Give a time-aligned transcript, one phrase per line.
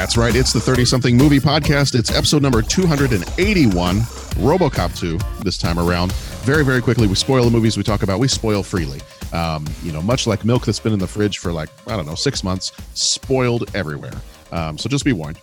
[0.00, 1.94] That's right, it's the 30 something movie podcast.
[1.94, 6.12] It's episode number 281, Robocop 2, this time around.
[6.42, 8.18] Very, very quickly, we spoil the movies we talk about.
[8.18, 9.02] We spoil freely.
[9.34, 12.06] Um, you know, much like milk that's been in the fridge for like, I don't
[12.06, 14.14] know, six months, spoiled everywhere.
[14.52, 15.38] Um, so just be warned.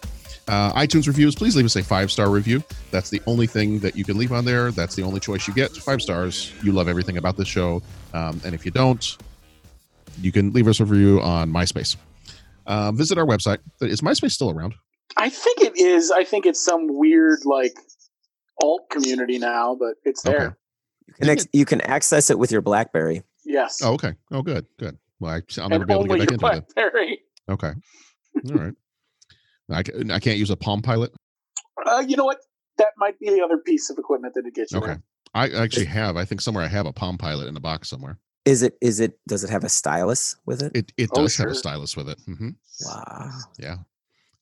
[0.48, 2.64] Uh, iTunes reviews, please leave us a five star review.
[2.90, 4.72] That's the only thing that you can leave on there.
[4.72, 5.72] That's the only choice you get.
[5.72, 6.52] Five stars.
[6.64, 7.84] You love everything about this show.
[8.16, 9.18] Um, and if you don't,
[10.20, 11.96] you can leave us a review on MySpace.
[12.68, 13.60] Uh, visit our website.
[13.82, 14.76] Is MySpace still around?
[15.16, 16.12] I think it is.
[16.12, 17.74] I think it's some weird like
[18.62, 20.36] alt community now, but it's there.
[20.48, 20.56] Okay.
[21.08, 23.24] You can, ex- you can access it with your BlackBerry.
[23.46, 23.80] Yes.
[23.82, 24.14] Oh, okay.
[24.32, 24.66] Oh, good.
[24.78, 24.98] Good.
[25.20, 26.76] Well, I, I'll never and be able to get back into it.
[26.76, 27.20] BlackBerry.
[27.50, 27.72] Okay.
[28.50, 28.74] All right.
[29.72, 31.12] I, ca- I can't use a Palm Pilot.
[31.86, 32.40] Uh, you know what?
[32.78, 34.80] That might be the other piece of equipment that it gets you.
[34.80, 34.88] Okay.
[34.88, 35.02] there.
[35.34, 36.18] I actually have.
[36.18, 38.20] I think somewhere I have a Palm Pilot in a box somewhere.
[38.48, 38.78] Is it?
[38.82, 39.20] Is it?
[39.28, 40.72] Does it have a stylus with it?
[40.76, 42.20] It it Oh, does have a stylus with it.
[42.26, 42.50] hmm
[42.86, 43.30] Wow.
[43.60, 43.76] Yeah.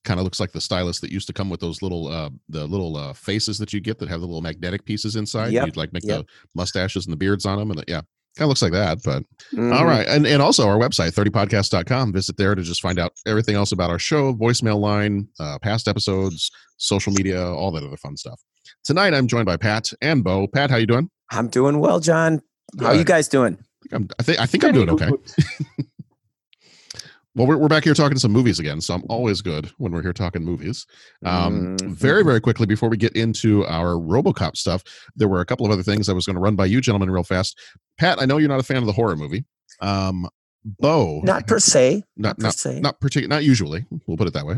[0.04, 2.66] Kind of looks like the stylus that used to come with those little uh the
[2.66, 5.52] little uh faces that you get that have the little magnetic pieces inside.
[5.52, 6.20] Yep, You'd like make yep.
[6.20, 8.02] the mustaches and the beards on them and the, yeah.
[8.36, 9.24] Kind of looks like that, but
[9.58, 9.84] all Mhm.
[9.86, 10.06] right.
[10.06, 12.12] And and also our website 30podcast.com.
[12.12, 15.88] Visit there to just find out everything else about our show, voicemail line, uh, past
[15.88, 18.40] episodes, social media, all that other fun stuff.
[18.84, 20.46] Tonight I'm joined by Pat and Bo.
[20.48, 21.10] Pat, how you doing?
[21.30, 22.42] I'm doing well, John.
[22.78, 23.58] How are you guys doing?
[23.92, 25.10] I'm, I think I think I'm doing okay.
[27.34, 30.00] Well, we're, we're back here talking some movies again, so I'm always good when we're
[30.00, 30.86] here talking movies.
[31.22, 31.90] Um, Mhm.
[31.90, 34.82] Very, very quickly before we get into our RoboCop stuff,
[35.16, 37.10] there were a couple of other things I was going to run by you, gentlemen,
[37.10, 37.58] real fast.
[37.98, 39.44] Pat, I know you're not a fan of the horror movie.
[39.82, 40.26] Um,
[40.64, 42.04] Bo, Not per se.
[42.16, 42.80] not per not se.
[42.80, 43.84] not particular, not usually.
[44.06, 44.56] We'll put it that way.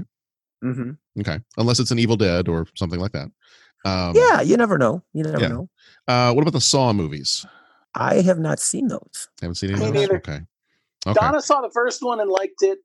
[0.63, 3.29] hmm Okay, unless it's an Evil Dead or something like that.
[3.85, 5.03] Um, Yeah, you never know.
[5.13, 5.49] You never yeah.
[5.49, 5.69] know.
[6.07, 7.45] Uh, what about the Saw movies?
[7.95, 9.29] I have not seen those.
[9.41, 10.03] I Haven't seen any of those.
[10.03, 10.17] neither.
[10.17, 10.41] Okay.
[11.07, 11.15] Okay.
[11.21, 12.79] Donna saw the first one and liked it.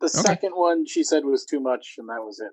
[0.00, 0.20] The Okay.
[0.22, 2.52] second one she said was too much, and that was it.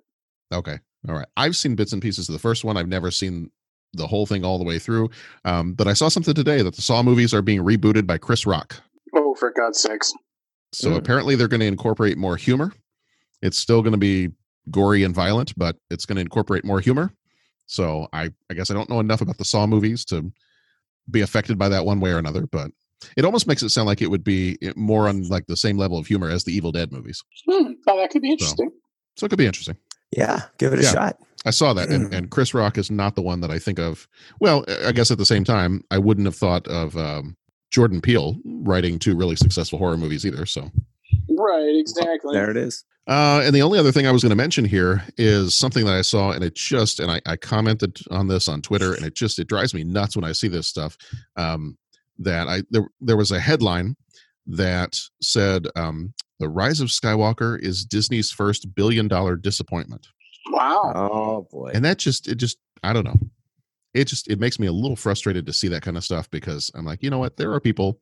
[0.56, 0.80] Okay.
[1.08, 1.28] All right.
[1.38, 2.78] I've seen bits and pieces of the first one.
[2.78, 3.52] I've never seen
[3.94, 5.10] the whole thing all the way through.
[5.46, 8.46] Um, but I saw something today that the Saw movies are being rebooted by Chris
[8.46, 8.82] Rock.
[9.16, 10.12] Oh, for God's sakes!
[10.72, 10.98] So Mm.
[10.98, 12.74] apparently they're going to incorporate more humor.
[13.42, 14.30] It's still going to be
[14.72, 17.12] gory and violent, but it's going to incorporate more humor.
[17.68, 20.32] So I, I guess I don't know enough about the Saw movies to
[21.10, 22.72] be affected by that one way or another, but
[23.18, 25.78] it almost makes it sound like it would be eh, more on like the same
[25.78, 27.22] level of humor as the Evil Dead movies.
[27.50, 28.72] Hmm, oh, that could be interesting.
[29.18, 29.78] So it could be interesting.
[30.16, 30.92] Yeah, give it a Yeah.
[30.92, 31.18] shot.
[31.46, 34.08] I saw that, and, and Chris Rock is not the one that I think of.
[34.40, 37.36] Well, I guess at the same time, I wouldn't have thought of um,
[37.70, 40.46] Jordan Peele writing two really successful horror movies either.
[40.46, 40.72] So,
[41.30, 42.34] Right, exactly.
[42.34, 42.86] There it is.
[43.08, 45.96] Uh, and the only other thing I was going to mention here is something that
[45.96, 49.16] I saw, and it just, and I, I commented on this on Twitter, and it
[49.16, 50.98] just it drives me nuts when I see this stuff.
[51.36, 51.78] Um,
[52.20, 53.96] that I there there was a headline
[54.46, 60.08] that said um, the rise of Skywalker is Disney's first billion dollar disappointment.
[60.50, 60.92] Wow.
[60.94, 61.72] Oh boy.
[61.74, 63.16] and that just it just i don't know
[63.94, 66.70] it just it makes me a little frustrated to see that kind of stuff because
[66.76, 68.00] i'm like you know what there are people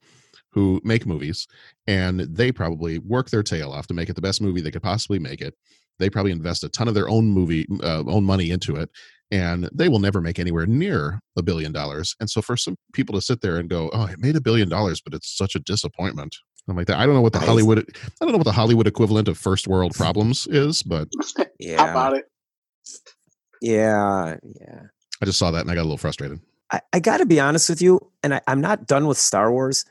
[0.52, 1.48] who make movies
[1.88, 4.84] and they probably work their tail off to make it the best movie they could
[4.84, 5.56] possibly make it
[6.00, 8.90] they probably invest a ton of their own movie uh, own money into it
[9.32, 13.16] and they will never make anywhere near a billion dollars and so for some people
[13.16, 15.60] to sit there and go oh it made a billion dollars but it's such a
[15.60, 16.36] disappointment
[16.68, 17.48] i'm like that i don't know what the Nice.
[17.48, 21.46] hollywood i don't know what the hollywood equivalent of first world problems is but How
[21.60, 21.92] yeah.
[21.92, 22.26] about it?
[23.62, 24.38] Yeah.
[24.60, 24.82] Yeah.
[25.22, 26.40] i just saw that and i got a little frustrated
[26.72, 29.52] I, I got to be honest with you, and I, I'm not done with Star
[29.52, 29.86] Wars,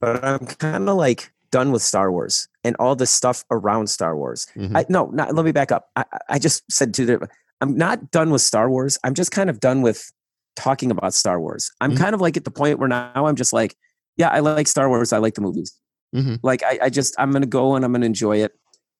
[0.00, 4.16] but I'm kind of like done with Star Wars and all the stuff around Star
[4.16, 4.46] Wars.
[4.56, 4.76] Mhm.
[4.76, 5.90] I no, not let me back up.
[5.96, 7.28] I, I- just said to the
[7.60, 8.98] I'm not done with Star Wars.
[9.04, 10.10] I'm just kind of done with
[10.56, 11.70] talking about Star Wars.
[11.80, 11.98] I'm Mhm.
[11.98, 13.76] kind of like at the point where now I'm just like,
[14.16, 15.12] yeah, I like Star Wars.
[15.12, 15.74] I like the movies.
[16.14, 16.38] Mhm.
[16.42, 18.52] Like I, I just I'm gonna go and I'm gonna enjoy it,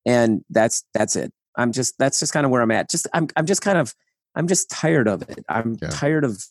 [0.07, 1.33] and that's that's it.
[1.57, 2.91] I'm just that's just kind of where I'm at.
[2.91, 3.95] Just I'm I'm just kind of
[4.35, 5.45] I'm just tired of it.
[5.49, 5.89] I'm Yeah.
[5.91, 6.45] tired of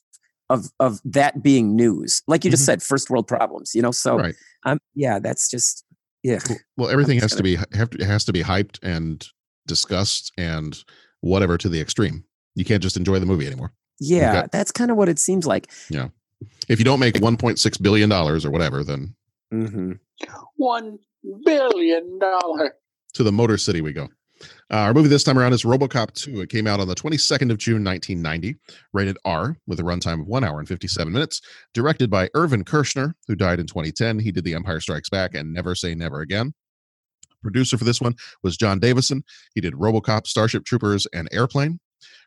[0.50, 2.22] of of that being news.
[2.28, 2.66] Like you just Mhm.
[2.68, 3.74] said, first world problems.
[3.76, 4.36] You know, so Right.
[4.66, 5.84] um yeah, that's just
[6.24, 6.40] yeah.
[6.78, 9.26] Well, everything just has to be have to, has to be hyped and
[9.68, 10.78] discussed and
[11.22, 12.24] whatever to the extreme.
[12.56, 13.74] You can't just enjoy the movie anymore.
[14.00, 15.72] Yeah, got- that's kind of what it seems like.
[15.90, 16.10] Yeah
[16.70, 19.14] if you don't make 1.6 billion dollars or whatever, then
[19.52, 19.94] hmm
[20.56, 21.00] One
[21.46, 22.76] billion dollar.
[23.14, 24.08] to the Motor City we go.
[24.72, 26.42] Uh, our movie this time around is RoboCop 2.
[26.42, 28.56] It came out on the 22nd of June, 1990,
[28.94, 31.42] rated R, with a runtime of one hour and 57 minutes.
[31.74, 34.20] Directed by Irvin Kershner, who died in 2010.
[34.20, 36.54] He did The Empire Strikes Back and Never Say Never Again.
[37.42, 38.14] Producer for this one
[38.44, 39.24] was Jon Davison.
[39.56, 41.80] He did RoboCop, Starship Troopers, and Airplane.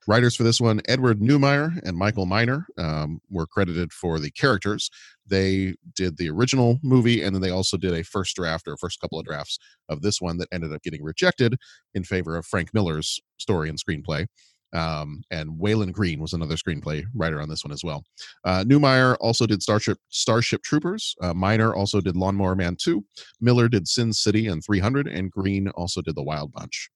[0.09, 4.91] Writers for this one, Edward Neumeier and Michael Miner, um, were credited for the characters.
[5.27, 9.01] They did the original movie, and then they also did a first draft or first
[9.01, 9.59] couple of drafts
[9.89, 11.57] of this one that ended up getting rejected
[11.95, 14.27] in favor of Frank Miller's story and screenplay.
[14.75, 18.05] Um, and Walon Green was another screenplay writer on this one as well.
[18.45, 21.15] Uh, Neumeier also did Starship Starship Troopers.
[21.21, 23.05] Uh, Miner also did Lawnmower Man 2.
[23.41, 26.91] Miller did Sin City and 300, and Green also did The Wild Bunch.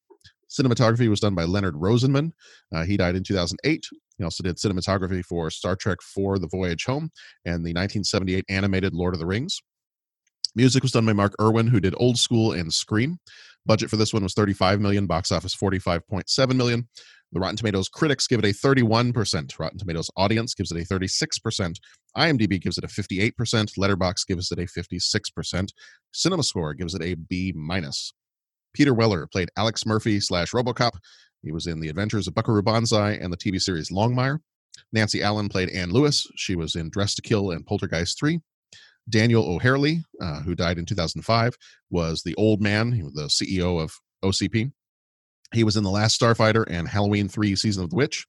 [0.48, 2.32] Cinematography was done by Leonard Rosenman.
[2.72, 3.86] Uh, he died in 2008.
[4.18, 7.10] He also did cinematography for Star Trek IV The Voyage Home
[7.44, 9.60] and the 1978 animated Lord of the Rings.
[10.54, 13.18] Music was done by Mark Irwin, who did Old School and Scream.
[13.66, 16.88] Budget for this one was 35 million, box office 45.7 million.
[17.32, 19.58] The Rotten Tomatoes critics give it a 31%.
[19.58, 21.76] Rotten Tomatoes audience gives it a 36%.
[22.16, 23.32] IMDb gives it a 58%.
[23.76, 25.68] Letterboxd gives it a 56%.
[26.12, 28.14] Cinema Score gives it a B minus.
[28.72, 30.92] Peter Weller played Alex Murphy slash RoboCop.
[31.46, 34.40] He was in The Adventures of Buckaroo Banzai and the TV series Longmire.
[34.92, 36.26] Nancy Allen played Ann Lewis.
[36.34, 38.40] She was in Dress to Kill and Poltergeist 3.
[39.08, 41.54] Daniel O'Herlihy, uh, who died in 2005,
[41.88, 43.94] was the old man, he was the CEO of
[44.24, 44.72] OCP.
[45.54, 48.26] He was in The Last Starfighter and Halloween 3 Season of the Witch.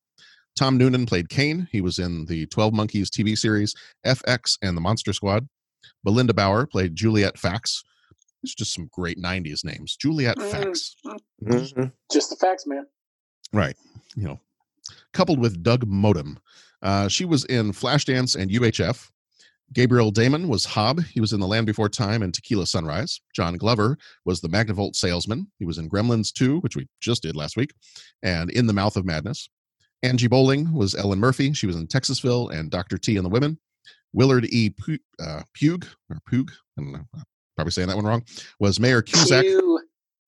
[0.56, 1.68] Tom Noonan played Kane.
[1.72, 3.74] He was in the 12 Monkeys TV series,
[4.06, 5.48] FX, and The Monster Squad.
[6.04, 7.84] Belinda Bauer played Juliet Fax.
[8.44, 9.96] These are just some great 90s names.
[9.96, 10.52] Juliet Mm.
[10.52, 10.96] Fax.
[11.44, 11.92] Mhm.
[12.12, 12.86] Just the facts, man.
[13.54, 13.76] Right.
[14.16, 14.40] You know,
[15.14, 16.40] coupled with Doug Modem.
[16.82, 19.10] Uh, she was in Flashdance and UHF.
[19.74, 21.02] Gabriel Damon was Hob.
[21.04, 23.20] He was in The Land Before Time and Tequila Sunrise.
[23.36, 25.48] John Glover was the Magnavolt salesman.
[25.60, 27.74] He was in Gremlins 2, which we just did last week,
[28.24, 29.50] and In the Mouth of Madness.
[30.04, 31.52] Angie Bolling was Ellen Murphy.
[31.54, 32.98] She was in Texasville and Dr.
[32.98, 33.60] T and the Women.
[34.14, 34.70] Willard E.
[34.70, 35.80] Pu- uh, Pugh,
[36.10, 37.06] or Pug, I don't know,
[37.56, 38.24] probably saying that one wrong,
[38.60, 39.44] was Mayor Cusack.
[39.44, 39.80] Pew.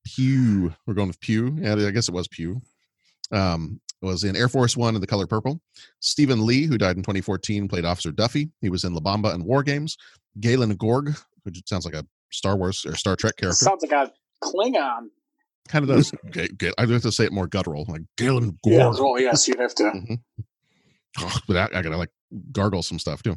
[0.06, 0.74] Pew.
[0.86, 1.56] We're going with Pew.
[1.62, 2.62] Yeah, I guess it was Pew.
[3.31, 5.59] Um, was in Air Force One in the color purple.
[5.99, 8.49] Stephen Lee, who died in 2014, played Officer Duffy.
[8.61, 9.97] He was in La Bamba and War Games.
[10.39, 13.55] Galyn Görg, which sounds like a Star Wars or Star Trek character.
[13.65, 14.11] Sounds like a
[14.41, 15.07] Klingon.
[15.67, 16.13] kind of does.
[16.27, 16.73] Okay, good.
[16.77, 18.83] I'd have to say it more guttural, like Galen Yeah.
[18.83, 18.95] Gorg.
[18.99, 19.83] Oh, yes, you'd have to.
[19.83, 20.19] Mhm.
[21.19, 22.11] Oh, but I, I gotta like
[22.53, 23.35] gargle some stuff too.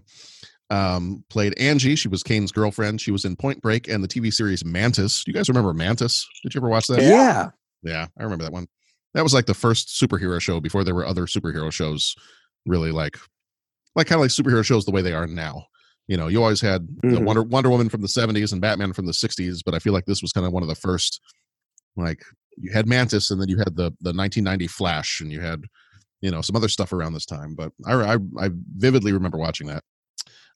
[0.71, 1.97] Um, played Angie.
[1.97, 3.01] She was Kane's girlfriend.
[3.01, 5.25] She was in Point Break and the TV series Mantis.
[5.25, 6.27] Do you guys remember Mantis?
[6.43, 7.03] Did you ever watch that?
[7.03, 7.51] Yeah.
[7.83, 8.69] Yeah, I remember that one.
[9.15, 12.15] That was like the first superhero show before there were other superhero shows
[12.67, 13.19] really like
[13.95, 15.67] like kind of like superhero shows the way they are now.
[16.09, 17.25] You know, you always had the Mhm.
[17.25, 20.07] Wonder Wonder Woman from the 70s and Batman from the 60s, but I feel like
[20.07, 21.21] this was kind of one of the first
[21.97, 22.25] like
[22.59, 25.63] you had Mantis and then you had the the 1990 Flash and you had
[26.21, 29.67] you know some other stuff around this time, but I I, I vividly remember watching
[29.69, 29.83] that.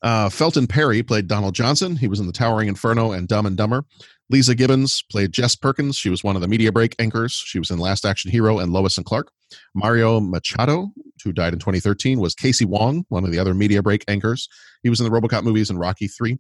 [0.03, 1.97] Uh, Felton Perry played Donald Johnson.
[1.97, 3.85] He was in The Towering Inferno and Dumb and Dumber.
[4.33, 5.97] Leeza Gibbons played Jess Perkins.
[5.97, 7.33] She was one of the media break anchors.
[7.33, 9.31] She was in Last Action Hero and Lois and Clark.
[9.75, 10.91] Mario Machado,
[11.23, 14.49] who died in 2013, was Casey Wong, one of the other media break anchors.
[14.83, 16.39] He was in the Robocop movies and Rocky 3.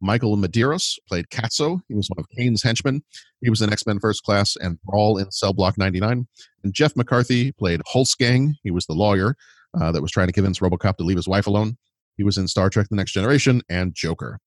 [0.00, 1.80] Michael Medeiros played Catzo.
[1.88, 3.02] He was one of Kane's henchmen.
[3.40, 6.28] He was in X Men First Class and Brawl in Cell Block 99.
[6.62, 8.52] And Jeff McCarthy played Holzgang.
[8.62, 9.34] He was the lawyer
[9.80, 11.78] uh, that was trying to convince Robocop to leave his wife alone.
[12.16, 14.38] He was in Star Trek The Next Generation and Joker.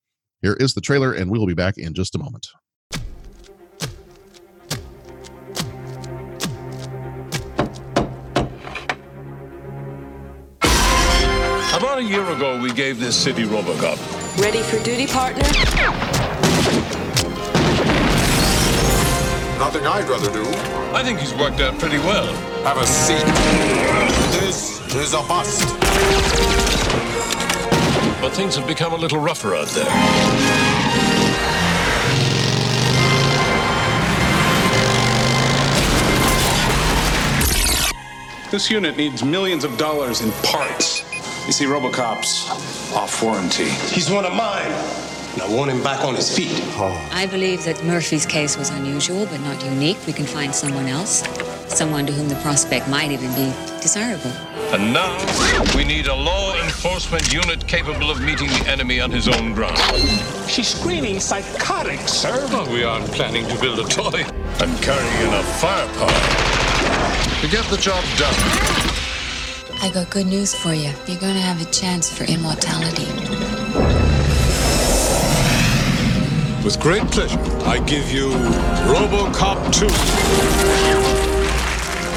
[0.41, 2.48] Here is the trailer, and we'll be back in just a moment.
[11.78, 14.00] About a year ago, we gave this city Robocop.
[14.42, 15.44] Ready for duty, partner?
[19.60, 20.44] Nothing I'd rather do.
[20.96, 22.34] I think he's worked out pretty well.
[22.64, 23.24] Have a seat.
[24.42, 25.78] This is a bust.
[28.22, 29.86] But things have become a little rougher out there.
[38.50, 41.07] This unit needs millions of dollars in parts.
[41.48, 42.50] You see, Robocop's
[42.94, 43.70] off warranty.
[43.96, 44.70] He's one of mine.
[45.32, 46.51] And I want him back on his feet.
[47.13, 49.98] I believe that Murphy's case was unusual, but not unique.
[50.06, 51.24] We can find someone else.
[51.70, 54.32] someone to whom the prospect might even be desirable.
[54.74, 55.16] And now,
[55.74, 59.77] we need a law enforcement unit capable of meeting the enemy on his own ground.
[60.50, 62.46] She's screaming psychotic, sir.
[62.51, 64.25] Well, we aren't planning to build a toy
[64.60, 68.97] I'm carrying enough firepower to get the job done.
[69.80, 70.92] I got good news for you.
[71.06, 73.06] You're gonna have a chance for immortality.
[76.64, 78.30] With great pleasure, I give you
[78.90, 79.88] RoboCop 2.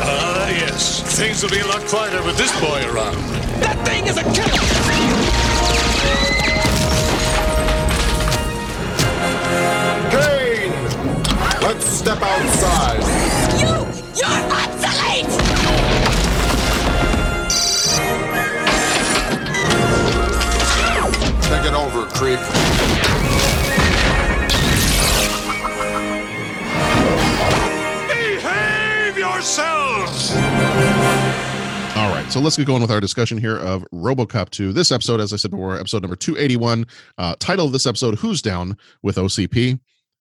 [0.03, 1.03] Ah, yes.
[1.19, 3.17] Things will be a lot quieter with this boy around.
[3.61, 5.40] That thing is a killer!
[32.41, 34.73] So let's get going with our discussion here of RoboCop 2.
[34.73, 36.87] This episode, as I said before, episode number 281.
[37.19, 39.79] Uh, title of this episode: Who's Down with OCP?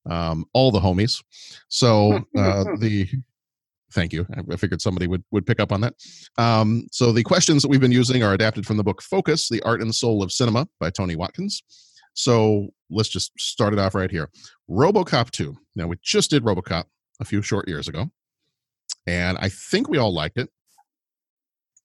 [0.09, 1.23] Um, all the homies.
[1.69, 3.07] So uh, the
[3.93, 4.27] thank you.
[4.35, 5.93] I- I figured somebody would would pick up on that.
[6.37, 9.61] Um, so the questions that we've been using are adapted from the book Focus: The
[9.61, 11.63] Art and Soul of Cinema by Tony Watkins.
[12.15, 14.29] So let's just start it off right here.
[14.69, 15.55] RoboCop 2.
[15.77, 16.83] Now we just did RoboCop
[17.21, 18.11] a few short years ago,
[19.07, 20.49] and I think we all liked it.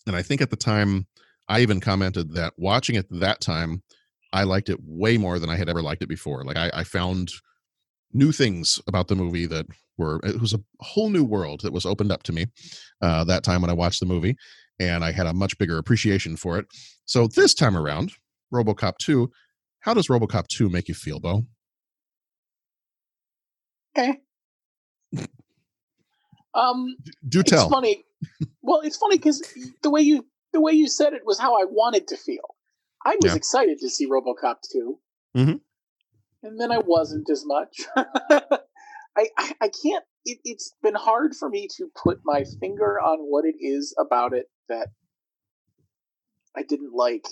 [0.07, 1.07] And I think at the time,
[1.49, 3.83] I even commented that watching it that time,
[4.33, 6.45] I liked it way more than I had ever liked it before.
[6.45, 7.31] Like I, I found
[8.13, 9.67] new things about the movie that
[9.99, 12.47] were it was a whole new world that was opened up to me
[13.01, 14.37] uh, that time when I watched the movie,
[14.81, 16.67] and I had a much bigger appreciation for it.
[17.05, 18.13] So this time around,
[18.53, 19.31] RoboCop two,
[19.81, 21.45] how does RoboCop two make you feel, Bo?
[23.97, 24.19] Okay.
[26.57, 26.95] Um,
[27.29, 27.69] Do it's tell.
[27.69, 28.05] funny.
[28.63, 29.43] Well, it's funny because
[29.83, 32.55] the way you the way you said it was how I wanted to feel.
[33.05, 33.37] I was Yeah.
[33.37, 35.01] excited to see RoboCop 2
[35.37, 35.61] Mhm.
[36.43, 37.83] and then I wasn't as much.
[37.97, 40.05] I, I I can't.
[40.25, 44.33] It, it's been hard for me to put my finger on what it is about
[44.33, 44.89] it that
[46.57, 47.27] I didn't like,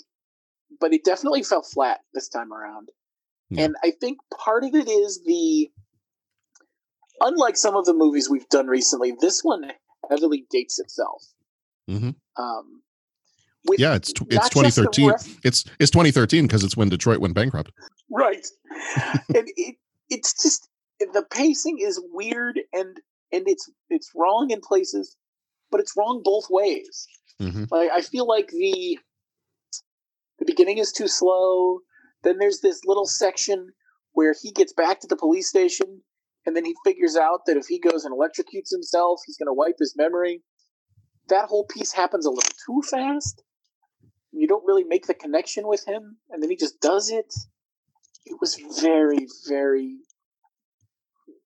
[0.80, 2.90] but it definitely fell flat this time around.
[3.56, 5.70] And I think part of it is the
[7.20, 9.70] unlike some of the movies we've done recently, this one
[10.10, 11.22] heavily dates itself.
[11.88, 12.82] hmm Um,
[13.68, 15.10] with Yeah, it's it's not just the 2013.
[15.10, 17.72] ref- It's it's 2013 because it's when Detroit went bankrupt.
[18.10, 18.46] right,
[19.34, 19.76] and it
[20.10, 20.68] it's just
[21.00, 22.96] the pacing is weird and
[23.32, 25.16] and it's it's wrong in places,
[25.70, 27.06] but it's wrong both ways.
[27.38, 28.98] hmm Like I feel like the
[30.38, 31.78] the beginning is too slow.
[32.24, 33.68] Then there's this little section
[34.12, 36.02] where he gets back to the police station,
[36.46, 39.52] and then he figures out that if he goes and electrocutes himself, he's going to
[39.54, 40.42] wipe his memory.
[41.28, 43.42] That whole piece happens a little too fast.
[44.32, 47.32] You don't really make the connection with him, and then he just does it.
[48.24, 49.98] It was very, very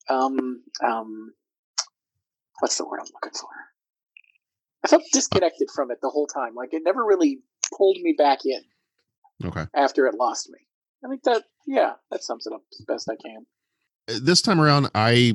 [0.09, 1.33] um um
[2.59, 3.49] what's the word I'm looking for?
[4.83, 6.55] I felt disconnected from it the whole time.
[6.55, 7.39] Like it never really
[7.77, 8.61] pulled me back in
[9.45, 9.65] Okay.
[9.75, 10.59] after it lost me.
[11.05, 13.45] I think that yeah, that sums it up as best I can.
[14.07, 15.33] This time around i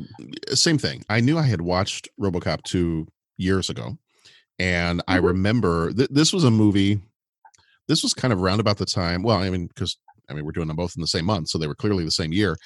[0.48, 1.04] same thing.
[1.08, 3.98] I knew i had watched robocop 2 years ago
[4.58, 7.00] and i remember th- this was a movie
[7.88, 9.96] this was kind of around about the time well i mean because
[10.30, 12.10] i mean we're doing them both in the same month so they were clearly the
[12.10, 12.56] same year.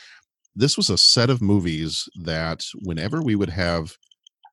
[0.58, 3.94] This was a set of movies that whenever we would have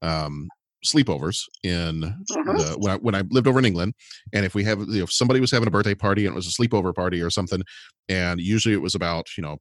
[0.02, 0.50] um
[0.86, 3.94] sleepovers in the when I, when I lived over in England
[4.34, 6.36] and if we have you know if somebody was having a birthday party and it
[6.36, 7.62] was a sleepover party or something
[8.10, 9.60] and usually it was about you know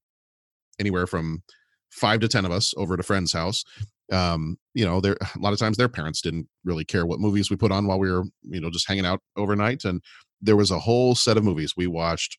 [0.81, 1.43] anywhere from
[1.93, 3.65] five to ten of us over at a friend's house.
[4.11, 7.51] Um you know there a lot of times their parents didn't really care what movies
[7.51, 10.03] we put on while we were you know just hanging out overnight and
[10.41, 11.75] there was a whole set of movies.
[11.77, 12.39] We watched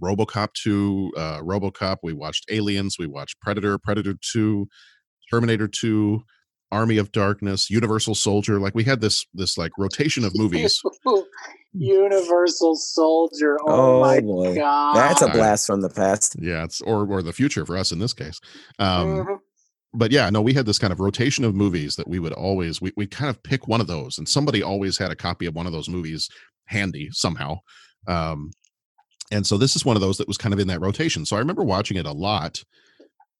[0.00, 4.68] robocop 2 uh robocop we watched aliens we watched predator predator 2
[5.30, 6.20] terminator 2
[6.70, 10.82] army of darkness universal soldier like we had this this like rotation of movies
[11.78, 13.58] Universal Soldier.
[13.66, 14.54] Oh, Oh, my boy.
[14.54, 14.96] god.
[14.96, 16.36] That's a blast from the past.
[16.40, 18.40] yeah it's or or the future for us in this case
[18.78, 19.38] um Mhm.
[19.94, 22.80] but yeah no we had this kind of rotation of movies that we would always
[22.80, 25.54] we we kind of pick one of those and somebody always had a copy of
[25.54, 26.28] one of those movies
[26.66, 27.56] handy somehow
[28.08, 28.50] um
[29.32, 31.36] and so this is one of those that was kind of in that rotation so
[31.36, 32.62] i remember watching it a lot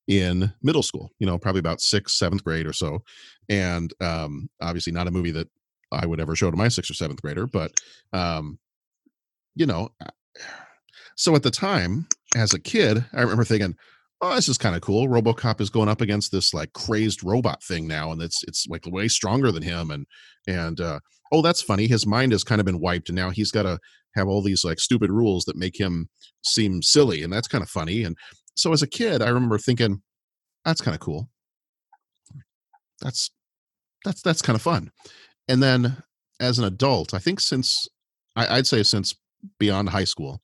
[0.08, 3.00] in middle school you know probably about sixth seventh grade or so
[3.48, 5.48] and um obviously not a movie that
[5.96, 7.72] i would ever show to my sixth or seventh grader but
[8.12, 8.58] um
[9.54, 9.88] you know
[11.16, 13.74] so at the time as a kid i remember thinking
[14.20, 15.08] oh, this is kind of cool.
[15.08, 18.86] RoboCop is going up against this like crazed robot thing now, and it's it's like
[18.86, 19.90] way stronger than him.
[19.90, 20.06] And
[20.46, 21.00] and uh,
[21.32, 21.86] oh, that's funny.
[21.86, 23.78] His mind has kind of been wiped, and now he's got to
[24.14, 26.08] have all these like stupid rules that make him
[26.42, 28.04] seem silly, and that's kind of funny.
[28.04, 28.16] And
[28.54, 30.02] so as a kid, I remember thinking,
[30.64, 31.28] that's kind of cool.
[33.02, 33.30] That's
[34.04, 34.90] that's that's kind of fun.
[35.48, 36.02] And then
[36.40, 37.88] as an adult, I think since
[38.34, 39.14] I, I'd say since
[39.58, 40.40] beyond high school,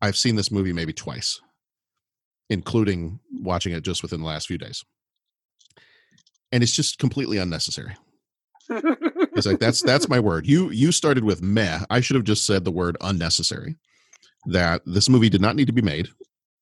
[0.00, 1.40] I've seen this movie maybe twice
[2.50, 4.84] including watching it just within the last few days.
[6.50, 7.94] And it's just completely unnecessary.
[8.70, 10.46] it's like that's that's my word.
[10.46, 11.80] You you started with meh.
[11.90, 13.76] I should have just said the word unnecessary.
[14.46, 16.08] That this movie did not need to be made.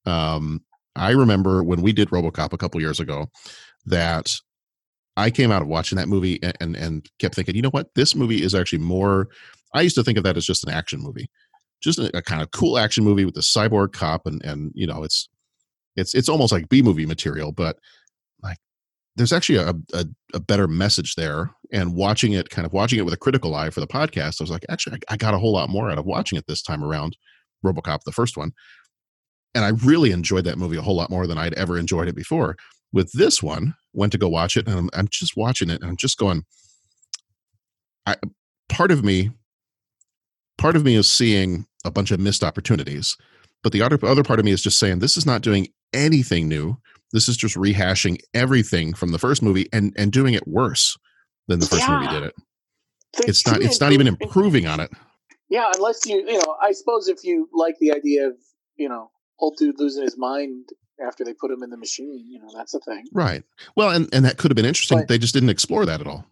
[0.05, 0.63] Um,
[0.95, 3.29] I remember when we did RoboCop a couple years ago
[3.85, 4.33] that
[5.17, 7.93] I came out of watching that movie and, and and kept thinking, you know what,
[7.95, 9.27] this movie is actually more.
[9.73, 11.29] I used to think of that as just an action movie,
[11.81, 14.87] just a, a kind of cool action movie with the cyborg cop, and and you
[14.87, 15.27] know it's
[15.95, 17.77] it's it's almost like B movie material, but
[18.41, 18.57] like
[19.15, 20.05] there's actually a, a,
[20.35, 21.51] a better message there.
[21.73, 24.43] And watching it, kind of watching it with a critical eye for the podcast, I
[24.43, 26.61] was like, actually, I, I got a whole lot more out of watching it this
[26.61, 27.17] time around.
[27.65, 28.51] RoboCop, the first one,
[29.55, 32.15] and I really enjoyed that movie a whole lot more than I'd ever enjoyed it
[32.15, 32.55] before.
[32.93, 35.89] With this one, went to go watch it, and I'm, I'm just watching it, and
[35.89, 36.43] I'm just going.
[38.05, 38.15] I
[38.69, 39.31] part of me,
[40.57, 43.17] part of me is seeing a bunch of missed opportunities,
[43.63, 46.47] but the other other part of me is just saying this is not doing anything
[46.47, 46.77] new.
[47.11, 50.97] This is just rehashing everything from the first movie and and doing it worse
[51.47, 51.99] than the first Yeah.
[51.99, 52.35] movie did it.
[53.17, 54.91] They It's not it's not even improving on it.
[55.49, 58.33] Yeah, unless you, you know, I suppose if you like the idea of,
[58.75, 60.67] you know, old dude losing his mind
[61.05, 63.05] after they put them in the machine, you know, that's the thing.
[63.13, 63.43] Right.
[63.75, 64.99] Well, and and that could have been interesting.
[64.99, 66.25] But- they just didn't explore that at all.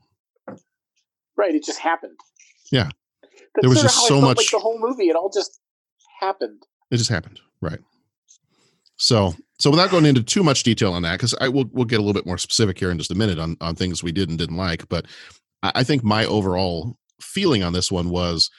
[1.37, 2.17] Right, it just happened.
[2.71, 2.89] Yeah.
[3.21, 5.09] That's There was just so much- like the whole movie.
[5.09, 5.59] It all just
[6.19, 6.63] happened.
[6.91, 7.39] It just happened.
[7.61, 7.79] Right.
[8.97, 11.97] So so without going into too much detail on that, because I will we'll get
[11.97, 14.29] a little bit more specific here in just a minute on on things we did
[14.29, 14.87] and didn't like.
[14.89, 15.05] But
[15.63, 18.49] I, I think my overall feeling on this one was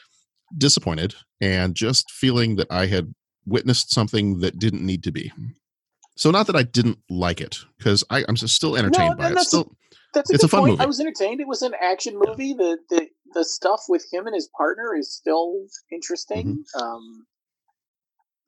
[0.56, 3.14] disappointed and just feeling that I had
[3.46, 5.32] witnessed something that didn't need to be.
[6.16, 9.34] So not that I didn't like it, because I'm still entertained No, by it.
[9.34, 9.64] that's a-
[10.14, 10.70] That's a It's a fun point.
[10.72, 10.82] movie.
[10.82, 11.40] I was entertained.
[11.42, 12.54] It was an action movie.
[12.54, 16.64] The the the stuff with him and his partner is still interesting.
[16.74, 16.82] Mm-hmm.
[16.82, 17.26] Um,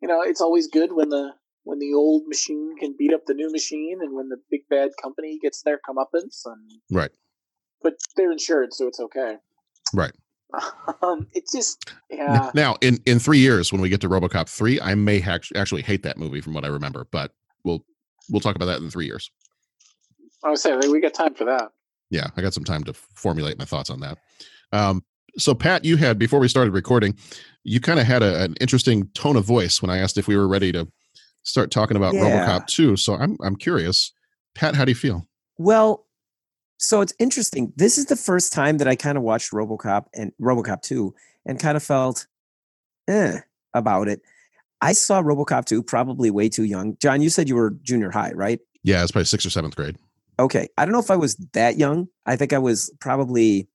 [0.00, 1.32] you know, it's always good when the
[1.64, 4.90] when the old machine can beat up the new machine, and when the big bad
[5.02, 6.40] company gets their comeuppance.
[6.46, 7.10] And right,
[7.82, 9.36] but they're insured, so it's okay.
[9.92, 10.12] right.
[11.02, 12.50] Um, it's just yeah.
[12.54, 15.82] Now, in in three years, when we get to RoboCop three, I may hac- actually
[15.82, 17.32] hate that movie from what I remember, but
[17.68, 17.84] we'll
[18.30, 19.30] we'll talk about that in three years.
[20.44, 21.70] I was saying we got time for that.
[22.10, 24.18] Yeah, I got some time to formulate my thoughts on that.
[24.72, 25.04] Um,
[25.36, 27.16] so, Pat, you had before we started recording,
[27.64, 30.36] you kind of had a, an interesting tone of voice when I asked if we
[30.36, 30.88] were ready to
[31.42, 32.46] start talking about Yeah.
[32.46, 32.96] RoboCop two.
[32.96, 34.12] So, I'm I'm curious,
[34.54, 35.26] Pat, how do you feel?
[35.58, 36.06] Well,
[36.78, 37.72] so it's interesting.
[37.76, 41.12] This is the first time that I kind of watched RoboCop and RoboCop 2
[41.44, 42.26] and kind of felt
[43.08, 43.40] eh
[43.74, 44.20] about it.
[44.80, 46.96] I saw RoboCop 2 probably way too young.
[46.98, 48.60] John, you said you were junior high, right?
[48.84, 49.96] Yeah, it's probably sixth or seventh grade.
[50.38, 50.68] Okay.
[50.78, 52.08] I don't know if I was that young.
[52.26, 53.68] I think I was probably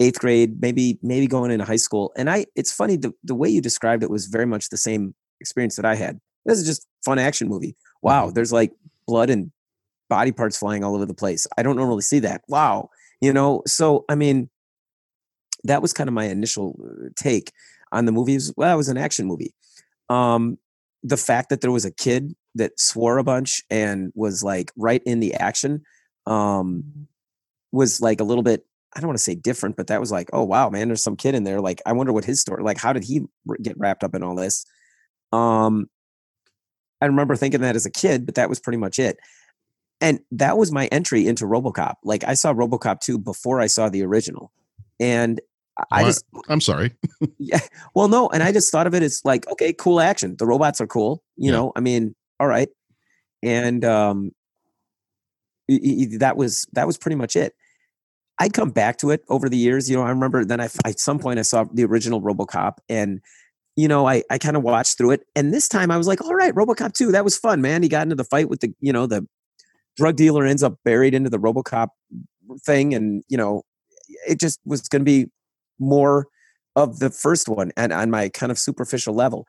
[0.00, 2.12] eighth grade, maybe maybe going into high school.
[2.16, 5.14] And I it's funny the, the way you described it was very much the same
[5.40, 6.20] experience that I had.
[6.44, 7.76] This is just fun action movie.
[8.00, 8.72] Wow, there's like
[9.06, 9.50] blood and
[10.08, 11.46] body parts flying all over the place.
[11.56, 12.42] I don't normally see that.
[12.48, 12.90] Wow.
[13.20, 14.48] You know, so I mean,
[15.64, 17.52] that was kind of my initial uh, take
[17.90, 18.34] on the movie.
[18.34, 19.54] Was, well, it was an action movie.
[20.08, 20.58] Um,
[21.02, 25.02] the fact that there was a kid that swore a bunch and was like right
[25.04, 25.82] in the action
[26.26, 27.08] um,
[27.72, 28.64] was like a little bit.
[28.94, 31.16] I don't want to say different, but that was like, oh wow, man, there's some
[31.16, 31.60] kid in there.
[31.60, 32.62] Like, I wonder what his story.
[32.62, 33.22] Like, how did he
[33.62, 34.64] get wrapped up in all this?
[35.32, 35.88] Um,
[37.00, 39.18] I remember thinking that as a kid, but that was pretty much it.
[40.00, 41.94] And that was my entry into RoboCop.
[42.02, 44.52] Like, I saw RoboCop 2 before I saw the original,
[44.98, 45.40] and
[45.90, 46.94] I- just I'm sorry.
[47.38, 47.60] yeah.
[47.94, 50.36] Well, no, and I just thought of it as like, okay, cool action.
[50.38, 51.22] The robots are cool.
[51.36, 51.58] You Yeah.
[51.58, 52.68] know, I mean, all right.
[53.42, 54.32] And um
[55.68, 57.54] that was that was pretty much it.
[58.40, 59.90] I'd come back to it over the years.
[59.90, 63.20] You know, I remember then I at some point I saw the original RoboCop and
[63.76, 65.26] you know, I I kind of watched through it.
[65.36, 67.82] And this time I was like, all right, RoboCop 2, that was fun, man.
[67.82, 69.26] He got into the fight with the, you know, the
[69.96, 71.88] drug dealer ends up buried into the RoboCop
[72.64, 73.62] thing and, you know,
[74.26, 75.26] it just was going to be
[75.78, 76.26] more
[76.76, 79.46] of the first one and on my kind of superficial level.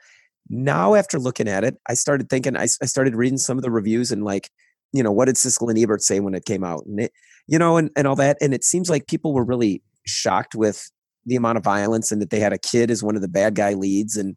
[0.49, 4.11] Now, after looking at it, I started thinking, I started reading some of the reviews
[4.11, 4.49] and like,
[4.93, 6.85] you know, what did Siskel and Ebert say when it came out?
[6.87, 7.11] And it,
[7.45, 8.37] you know, and, and all that.
[8.41, 10.89] And it seems like people were really shocked with
[11.25, 13.53] the amount of violence and that they had a kid as one of the bad
[13.53, 14.35] guy leads and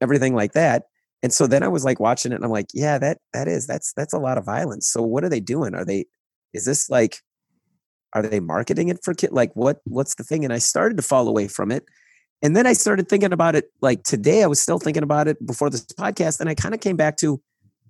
[0.00, 0.84] everything like that.
[1.22, 3.66] and so then I was like watching it and I'm like, yeah, that that is
[3.66, 4.86] that's that's a lot of violence.
[4.88, 5.74] So what are they doing?
[5.74, 6.06] Are they
[6.54, 7.20] is this like
[8.14, 10.44] are they marketing it for kid like what what's the thing?
[10.44, 11.84] And I started to fall away from it.
[12.42, 14.42] And then I started thinking about it like today.
[14.42, 17.16] I was still thinking about it before this podcast, and I kind of came back
[17.18, 17.40] to,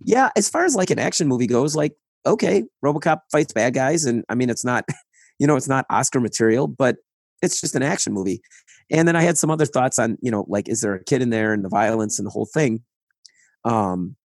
[0.00, 1.94] yeah, as far as like an action movie goes, like
[2.26, 4.88] okay, RoboCop fights bad guys, and I mean it's not,
[5.38, 6.96] you know, it's not Oscar material, but
[7.42, 8.40] it's just an action movie.
[8.90, 11.22] And then I had some other thoughts on, you know, like is there a kid
[11.22, 12.82] in there and the violence and the whole thing.
[13.64, 14.16] Um,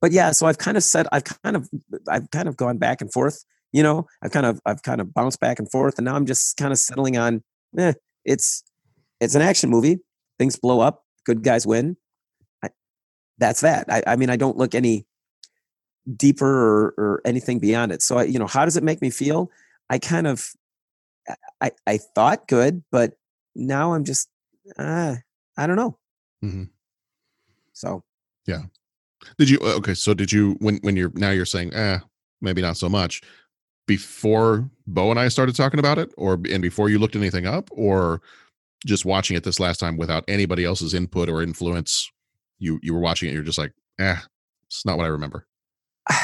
[0.00, 1.68] but yeah, so I've kind of said I've kind of
[2.08, 3.44] I've kind of gone back and forth.
[3.74, 6.26] You know, I've kind of I've kind of bounced back and forth, and now I'm
[6.26, 7.42] just kind of settling on.
[7.76, 8.62] Eh, it's
[9.20, 9.98] it's an action movie.
[10.38, 11.02] Things blow up.
[11.26, 11.96] Good guys win.
[12.62, 12.68] I,
[13.38, 13.86] that's that.
[13.88, 15.06] I, I mean, I don't look any
[16.16, 18.00] deeper or, or anything beyond it.
[18.00, 19.50] So, I, you know, how does it make me feel?
[19.90, 20.50] I kind of,
[21.60, 23.14] I, I thought good, but
[23.56, 24.28] now I'm just,
[24.78, 25.16] uh,
[25.56, 25.98] I don't know.
[26.44, 26.64] Mm-hmm.
[27.72, 28.04] So,
[28.46, 28.62] yeah.
[29.38, 29.94] Did you, okay.
[29.94, 31.98] So did you, when, when you're, now you're saying, eh,
[32.40, 33.22] maybe not so much
[33.86, 37.68] before Bo and I started talking about it or, and before you looked anything up
[37.72, 38.20] or
[38.86, 42.10] just watching it this last time without anybody else's input or influence,
[42.58, 44.16] you you were watching it, you're just like, eh,
[44.66, 45.46] it's not what I remember.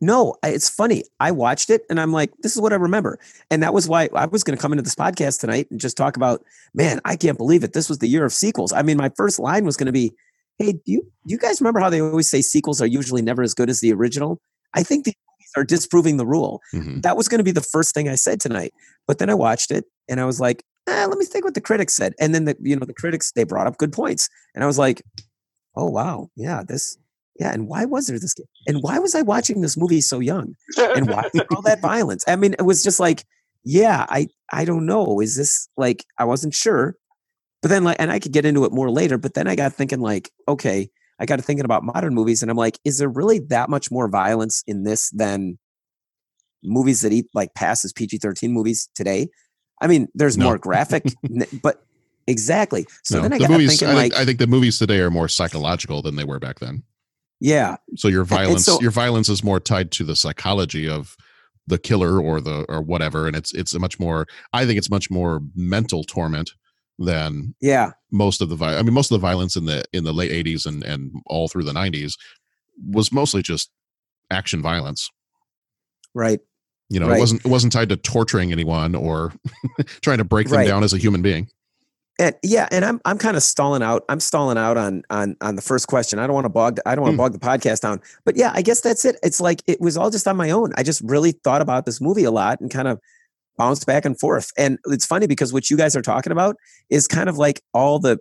[0.00, 1.04] No, it's funny.
[1.20, 3.18] I watched it and I'm like, this is what I remember.
[3.50, 5.96] And that was why I was going to come into this podcast tonight and just
[5.96, 7.72] talk about, man, I can't believe it.
[7.72, 8.72] This was the year of sequels.
[8.72, 10.12] I mean, my first line was going to be,
[10.58, 13.42] hey, do you, do you guys remember how they always say sequels are usually never
[13.42, 14.42] as good as the original?
[14.74, 15.14] I think these
[15.56, 16.60] are disproving the rule.
[16.74, 17.00] Mm-hmm.
[17.00, 18.72] That was going to be the first thing I said tonight.
[19.06, 21.60] But then I watched it and I was like, eh, let me think what the
[21.60, 22.14] critics said.
[22.20, 24.28] And then the, you know, the critics, they brought up good points.
[24.54, 25.02] And I was like,
[25.76, 26.28] oh, wow.
[26.36, 26.96] Yeah, this,
[27.38, 27.52] yeah.
[27.52, 28.34] And why was there this?
[28.66, 30.54] And why was I watching this movie so young?
[30.78, 32.24] And why all that violence?
[32.26, 33.24] I mean, it was just like,
[33.64, 35.20] yeah, I, I don't know.
[35.20, 36.96] Is this like, I wasn't sure.
[37.62, 39.72] But then like, and I could get into it more later, but then I got
[39.72, 43.08] thinking like, okay, I got to thinking about modern movies and I'm like, is there
[43.08, 45.58] really that much more violence in this than
[46.62, 49.28] movies that eat like passes PG-13 movies today?
[49.80, 50.46] I mean, there's no.
[50.46, 51.04] more graphic,
[51.62, 51.84] but
[52.26, 52.86] exactly.
[53.02, 54.98] So no, then I got movies, thinking, I like, think, I think the movies today
[55.00, 56.82] are more psychological than they were back then.
[57.40, 57.76] Yeah.
[57.96, 61.16] So your violence, so, your violence is more tied to the psychology of
[61.66, 64.26] the killer or the or whatever, and it's it's a much more.
[64.52, 66.52] I think it's much more mental torment
[66.98, 68.80] than yeah most of the violence.
[68.80, 71.48] I mean, most of the violence in the in the late '80s and and all
[71.48, 72.14] through the '90s
[72.86, 73.70] was mostly just
[74.30, 75.10] action violence.
[76.14, 76.40] Right.
[76.88, 77.16] You know, right.
[77.16, 79.32] it wasn't it wasn't tied to torturing anyone or
[80.00, 80.68] trying to break them right.
[80.68, 81.48] down as a human being.
[82.20, 84.04] And yeah, and I'm I'm kind of stalling out.
[84.08, 86.20] I'm stalling out on on on the first question.
[86.20, 87.18] I don't want to bog I don't want to mm.
[87.18, 88.00] bog the podcast down.
[88.24, 89.16] But yeah, I guess that's it.
[89.22, 90.72] It's like it was all just on my own.
[90.76, 93.00] I just really thought about this movie a lot and kind of
[93.56, 94.50] bounced back and forth.
[94.58, 96.56] And it's funny because what you guys are talking about
[96.90, 98.18] is kind of like all the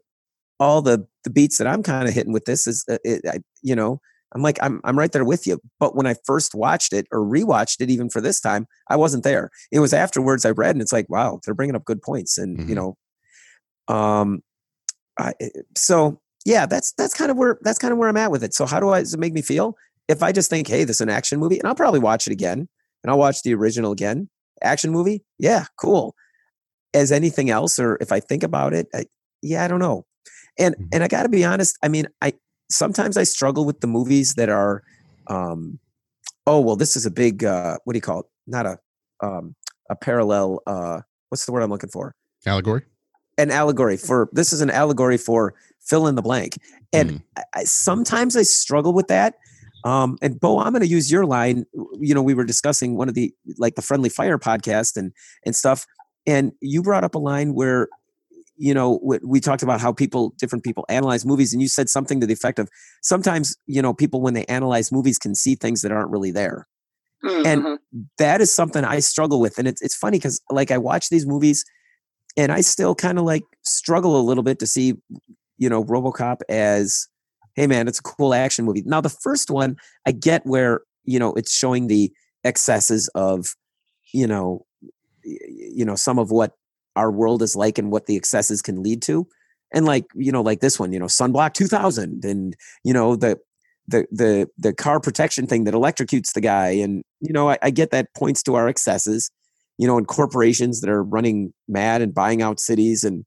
[0.59, 3.39] all the the beats that I'm kind of hitting with this is uh, it, I,
[3.61, 3.99] you know
[4.33, 5.59] I'm like, I'm I'm right there with you.
[5.79, 9.23] But when I first watched it or rewatched it, even for this time, I wasn't
[9.23, 9.51] there.
[9.71, 12.57] It was afterwards I read, and it's like, wow, they're bringing up good points, and
[12.57, 12.69] mm-hmm.
[12.69, 12.97] you know,
[13.87, 14.41] um,
[15.19, 18.31] I, eh, so yeah, that's that's kind of where that's kind of where I'm at
[18.31, 18.53] with it.
[18.53, 19.75] So how do I does it make me feel?
[20.07, 22.33] If I just think, hey, this is an action movie, and I'll probably watch it
[22.33, 22.67] again,
[23.03, 24.29] and I'll watch the original again.
[24.63, 26.15] Action movie, yeah, cool.
[26.93, 29.05] As anything else, or if I think about it, I,
[29.41, 30.05] yeah, I don't know.
[30.59, 30.85] And mm-hmm.
[30.93, 31.77] and I got to be honest.
[31.83, 32.33] I mean, I
[32.69, 34.83] sometimes I struggle with the movies that are,
[35.27, 35.79] um,
[36.45, 38.25] oh well, this is a big uh, what do you call it?
[38.47, 38.77] Not a
[39.21, 39.55] um,
[39.89, 40.61] a parallel.
[40.67, 42.15] Uh, what's the word I'm looking for?
[42.45, 42.83] Allegory.
[43.37, 46.59] An allegory for this is an allegory for fill in the blank,
[46.91, 47.21] and mm.
[47.55, 49.35] I, sometimes I struggle with that.
[49.83, 51.65] Um, and Bo, I'm going to use your line.
[51.99, 55.11] You know, we were discussing one of the like the Friendly Fire podcast and
[55.45, 55.85] and stuff,
[56.25, 57.89] and you brought up a line where
[58.55, 62.19] you know we talked about how people different people analyze movies and you said something
[62.19, 62.69] to the effect of
[63.01, 66.67] sometimes you know people when they analyze movies can see things that aren't really there
[67.23, 67.45] mm-hmm.
[67.45, 67.79] and
[68.17, 71.25] that is something i struggle with and it's, it's funny because like i watch these
[71.25, 71.65] movies
[72.37, 74.93] and i still kind of like struggle a little bit to see
[75.57, 77.07] you know robocop as
[77.55, 78.83] hey man it's a cool action movie.
[78.85, 82.11] Now the first one i get where you know it's showing the
[82.43, 83.55] excesses of
[84.13, 84.65] you know
[85.23, 86.53] you know some of what
[86.95, 89.27] our world is like and what the excesses can lead to.
[89.73, 93.39] And like you know like this one you know sunblock 2000 and you know the
[93.87, 96.69] the the the car protection thing that electrocutes the guy.
[96.69, 99.31] And you know I, I, get that points to our excesses
[99.77, 103.25] you know and corporations that are running mad and buying out cities and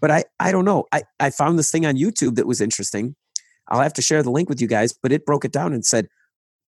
[0.00, 0.84] but i i don't know.
[0.92, 3.16] I i found this thing on youtube that was interesting
[3.68, 5.84] i'll have to share the link with you guys but it broke it down and
[5.84, 6.08] said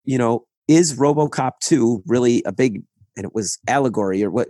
[0.05, 2.83] you know is robocop 2 really a big
[3.17, 4.49] and it was allegory or what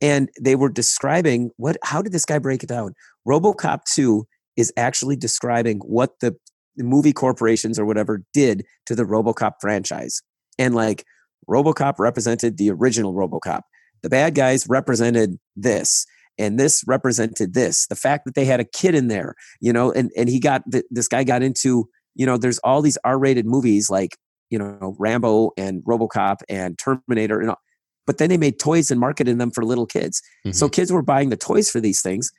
[0.00, 2.94] and they were describing what how did this guy break it down
[3.26, 4.26] robocop 2
[4.56, 6.36] is actually describing what the
[6.78, 10.22] movie corporations or whatever did to the RoboCop franchise.
[10.58, 11.04] And like
[11.48, 13.62] RoboCop represented the original RoboCop.
[14.02, 16.06] The bad guys represented this
[16.38, 17.86] and this represented this.
[17.86, 20.62] The fact that they had a kid in there, you know, and and he got
[20.70, 24.16] th- this guy got into, you know, there's all these R-rated movies like,
[24.50, 27.60] you know, Rambo and RoboCop and Terminator and all,
[28.06, 30.20] but then they made toys and marketed them for little kids.
[30.52, 30.70] So mm-hmm.
[30.70, 32.30] kids were buying the toys for these things.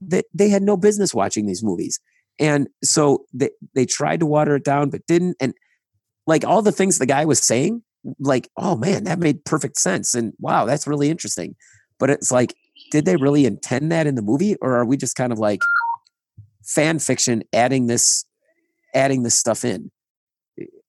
[0.00, 2.00] They, they had no business watching these movies.
[2.38, 5.36] And so they, they tried to water it down, but didn't.
[5.40, 5.54] And
[6.26, 7.82] like all the things the guy was saying,
[8.20, 10.14] like, oh man, that made perfect sense.
[10.14, 11.56] And wow, that's really interesting.
[11.98, 12.54] But it's like,
[12.90, 14.56] did they really intend that in the movie?
[14.56, 15.62] Or are we just kind of like
[16.64, 18.24] fan fiction adding this,
[18.94, 19.90] adding this stuff in?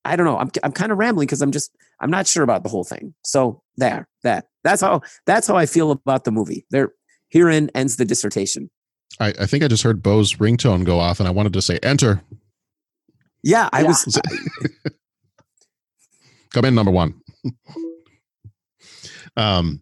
[0.04, 0.38] I don't know.
[0.38, 3.14] I'm, I'm kind of rambling because I'm just, I'm not sure about the whole thing.
[3.22, 6.64] So there, that, that's how, that's how I feel about the movie.
[6.70, 6.92] There,
[7.28, 8.70] herein ends the dissertation.
[9.18, 11.78] I, I think I just heard Bo's ringtone go off, and I wanted to say
[11.82, 12.22] enter.
[13.42, 14.20] Yeah, I was.
[16.52, 17.20] Come in, number one.
[19.36, 19.80] um,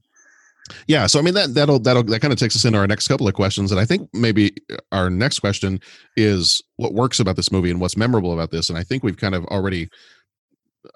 [0.87, 1.07] yeah.
[1.07, 3.29] So I mean that that'll that'll that kind of takes us into our next couple
[3.29, 4.55] of questions, and I think maybe
[4.93, 5.81] our next question
[6.17, 9.17] is what works about this movie and what's memorable about this, and I think we've
[9.17, 9.89] kind of already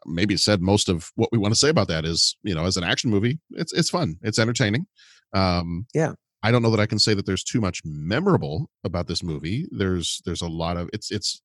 [0.06, 2.76] maybe said most of what we want to say about that is you know as
[2.76, 4.86] an action movie it's it's fun it's entertaining.
[5.34, 6.12] Um yeah.
[6.44, 9.66] I don't know that i can say that there's too much memorable about this movie.
[9.70, 11.40] There's there's a lot of it's it's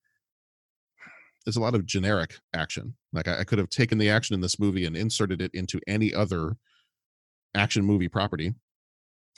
[1.45, 2.93] there's a lot of generic action.
[3.13, 5.79] Like I, I could have taken the action in this movie and inserted it into
[5.87, 6.57] any other
[7.55, 8.53] action movie property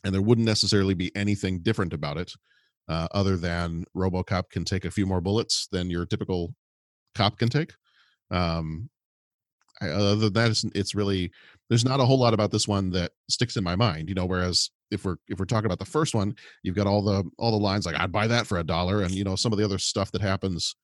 [0.04, 2.32] and there wouldn't necessarily be anything different about it
[2.88, 6.54] uh, other than robocop can take a few more bullets than your typical
[7.16, 7.74] cop can take
[8.32, 8.90] um
[9.82, 11.32] I, other than that it's, it's really
[11.70, 14.26] there's not a whole lot about this one that sticks in my mind you know
[14.26, 17.52] whereas if we're if we're talking about the first one you've got all the all
[17.52, 19.66] the lines like i'd buy that for a dollar and you know some of the
[19.66, 20.76] other stuff that happens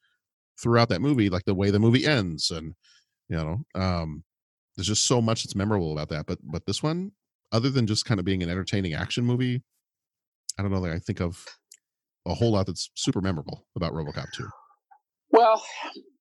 [0.61, 2.73] throughout that movie like the way the movie ends and
[3.29, 4.23] you know um
[4.75, 7.11] there's just so much that's memorable about that but but this one
[7.51, 9.61] other than just kind of being an entertaining action movie
[10.57, 11.45] i don't know that i think of
[12.25, 14.47] a whole lot that's super memorable about robocop 2
[15.31, 15.63] Well,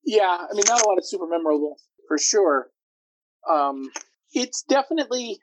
[0.04, 1.76] yeah, I mean, not a lot of super memorable
[2.08, 2.68] for sure.
[3.50, 3.90] Um,
[4.32, 5.38] it's definitely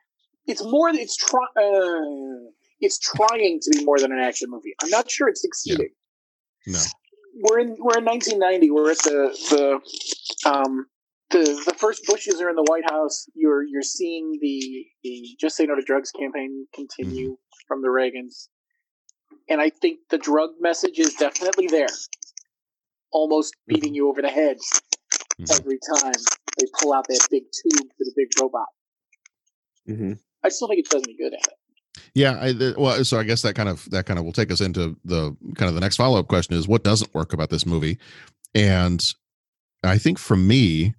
[0.47, 4.73] it's more it's try uh, it's trying to be more than an action movie.
[4.83, 5.89] I'm not sure it's succeeding.
[6.67, 6.79] no
[7.43, 8.71] We're in we're in 1990.
[8.71, 9.79] We're at the
[10.43, 10.87] the um
[11.31, 13.25] the the first Bushes are in the White House.
[13.33, 17.67] You're you're seeing the the Just Say No to Drugs campaign continue mm-hmm.
[17.67, 18.47] from the Reagans,
[19.49, 21.87] and I think the drug message is definitely there,
[23.11, 23.75] almost mm-hmm.
[23.75, 25.45] beating you over the head mm-hmm.
[25.51, 26.21] every time
[26.59, 28.67] they pull out that big tube for the big robot.
[29.89, 30.13] Mm-hmm.
[30.43, 31.53] I still think it does me good at it.
[32.13, 34.51] Yeah, I, the, well, so I guess that kind of that kind of will take
[34.51, 37.49] us into the kind of the next follow up question is what doesn't work about
[37.49, 37.97] this movie,
[38.53, 39.13] and
[39.83, 40.95] I think for me,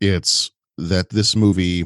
[0.00, 1.84] it's that this movie.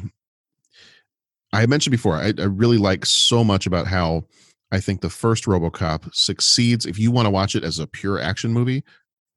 [1.52, 4.24] I mentioned before, I, I really like so much about how
[4.70, 6.86] I think the first RoboCop succeeds.
[6.86, 8.84] If you want to watch it as a pure action movie,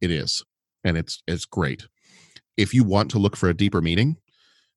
[0.02, 0.44] it is,
[0.84, 1.88] and it's it's great.
[2.58, 4.18] If you want to look for a deeper meaning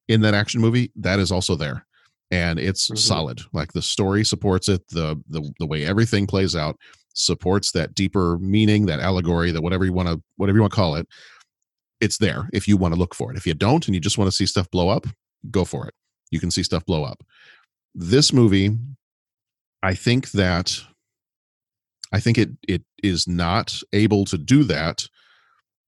[0.08, 1.84] in that action movie, that is also there
[2.32, 2.98] and it's Mhm.
[2.98, 6.76] solid like the story supports it the, the the way everything plays out
[7.14, 10.76] supports that deeper meaning that allegory that whatever you want to whatever you want to
[10.76, 11.06] call it
[12.00, 14.18] it's there if you want to look for it if you don't and you just
[14.18, 15.06] want to see stuff blow up
[15.50, 15.94] go for it
[16.30, 17.22] you can see stuff blow up
[17.94, 18.70] this movie
[19.82, 20.80] i think that
[22.12, 25.08] i think it it is not able to do that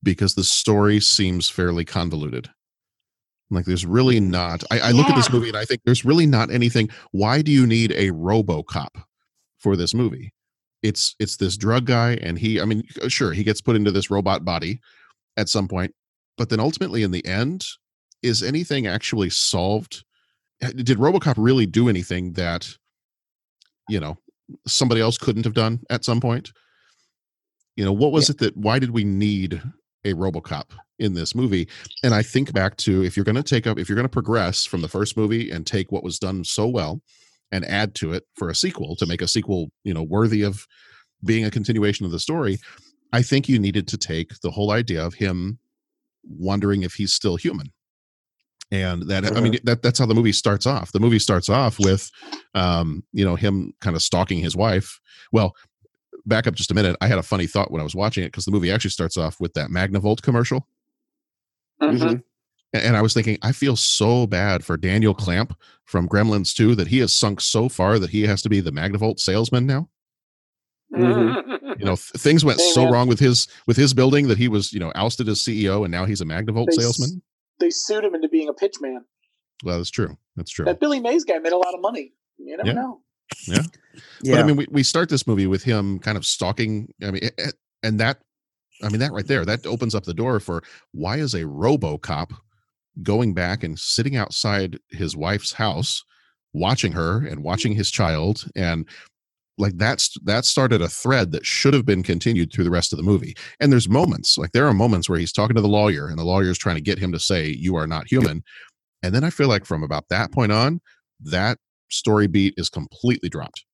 [0.03, 2.49] because the story seems fairly convoluted
[3.51, 4.63] like there's really mm, not.
[4.71, 6.91] I, I look at this movie and I think there's really not anything.
[7.13, 9.03] Why do you need a RoboCop
[9.59, 10.33] for this movie?
[10.83, 12.61] It's it's this drug guy, and he.
[12.61, 14.81] I mean, sure, he gets put into this robot body
[15.37, 15.95] at some point,
[16.39, 17.67] but then ultimately in the end,
[18.23, 20.05] is anything actually solved?
[20.63, 22.77] Uh, Did RoboCop really do anything that
[23.89, 24.17] you know
[24.67, 26.53] somebody else couldn't have done at some point?
[27.77, 28.57] You know, what was it that?
[28.57, 29.63] Why did we need
[30.05, 31.69] a RoboCop in this movie?
[32.03, 34.09] And I think back to if you're going to take up, if you're going to
[34.09, 37.03] progress from the first movie and take what was done so well
[37.53, 40.67] and add to it for a sequel to make a sequel, you know, worthy of
[41.25, 42.59] being a continuation of the story,
[43.13, 45.59] I think you needed to take the whole idea of him
[46.29, 47.73] wondering if he's still human.
[48.71, 50.93] And that I mean that that's how the movie starts off.
[50.93, 52.11] The movie starts off with
[52.55, 55.01] um, you know, him kind of stalking his wife.
[55.33, 55.57] Well,
[56.27, 56.95] back up just a minute.
[57.01, 59.17] I had a funny thought when I was watching it because the movie actually starts
[59.17, 60.67] off with that Magnavolt commercial.
[61.83, 62.17] Mm-hmm.
[62.75, 66.75] A- And I was thinking, I feel so bad for Daniel Clamp from Gremlins 2
[66.75, 69.89] that he has sunk so far that he has to be the Magnavolt salesman now.
[70.95, 71.79] Mhm.
[71.79, 72.93] You know, th- things went Hey, so man.
[72.93, 75.93] wrong with his with his building that he was, you know, ousted as CEO and
[75.93, 77.23] now he's a Magnavolt They s- salesman.
[77.61, 79.01] They sued him into being a pitchman.
[79.65, 80.17] Well, that's true.
[80.37, 80.65] That's true.
[80.65, 82.13] That Billy Mays guy made a lot of money.
[82.39, 82.75] You never Yeah.
[82.75, 83.03] know.
[83.47, 83.63] Yeah.
[84.23, 84.35] yeah.
[84.37, 86.93] But I mean, we, we start this movie with him kind of stalking.
[87.03, 88.21] I mean, a- a- and that,
[88.83, 92.31] I mean, that right there, that opens up the door for why is a RoboCop
[93.03, 96.03] going back and sitting outside his wife's house,
[96.55, 98.87] watching her and watching his child, and
[99.59, 102.97] like that's that started a thread that should have been continued through the rest of
[102.97, 103.35] the movie.
[103.61, 106.25] And there's moments like there are moments where he's talking to the lawyer, and the
[106.25, 108.43] lawyer is trying to get him to say you are not human.
[109.03, 110.81] And then I feel like from about that point on,
[111.21, 111.59] that
[111.91, 113.65] story beat is completely dropped.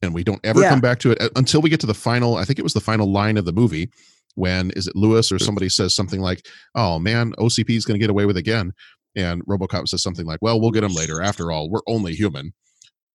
[0.00, 0.70] And we don't ever Yeah.
[0.70, 2.72] come back to it uh, until we get to the final i think it was
[2.72, 3.90] the final line of the movie
[4.36, 8.02] when is it lewis or somebody says something like oh man ocp is going to
[8.02, 8.72] get away with it again.
[9.16, 11.20] And robocop says something like well we'll get him later.
[11.20, 12.52] After all we're only human.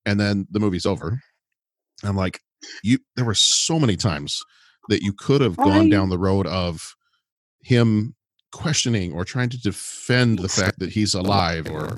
[0.05, 1.21] And then the movie's over
[2.03, 2.41] i'm like
[2.83, 4.41] you there were so many times
[4.89, 5.91] that you could have gone Right.
[5.91, 6.95] down the road of
[7.61, 8.15] him
[8.51, 11.97] questioning or trying to defend the fact that he's alive or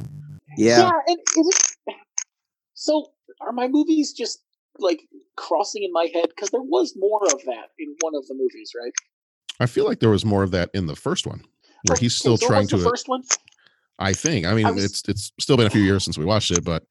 [0.58, 0.90] yeah.
[1.08, 1.48] and is
[1.88, 1.96] it,
[2.74, 3.08] so
[3.42, 4.42] are my movies just
[4.80, 5.02] like
[5.36, 6.28] crossing in my head?
[6.30, 8.94] Because there was more of that in one of the movies, right?
[9.60, 11.40] i feel like there was more of that in the first one
[11.88, 13.24] where oh, he's Okay, still so trying what's to uh, first one.
[14.00, 14.46] I think.
[14.46, 16.64] I mean, I was- it's it's still been a few years since we watched it,
[16.64, 16.84] but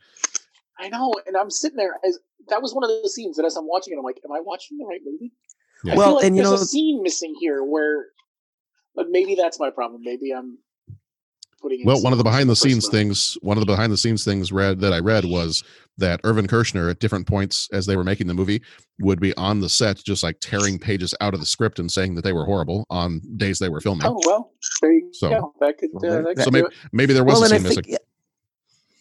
[0.79, 3.57] I know, and I'm sitting there as that was one of the scenes that as
[3.57, 5.33] I'm watching it, I'm like, "Am I watching the right movie?"
[5.85, 5.95] Yeah.
[5.95, 8.07] I Well, feel like and you there's know- a scene missing here where,
[8.95, 10.03] but maybe that's my problem.
[10.03, 10.59] Maybe I'm
[11.61, 11.81] putting.
[11.81, 12.93] in well, one of the behind the scenes one.
[12.93, 15.63] things, one of the behind the scenes things read that I read was
[15.99, 18.61] that Irvin Kershner at different points as they were making the movie
[18.99, 22.15] would be on the set just like tearing pages out of the script and saying
[22.17, 24.07] that they were horrible on days they were filming.
[24.07, 24.53] Oh well,
[24.83, 25.55] there you So- go.
[25.61, 25.91] That could.
[25.95, 27.83] Uh, there- that so maybe maybe there was well, a and I scene missing.
[27.85, 27.99] think,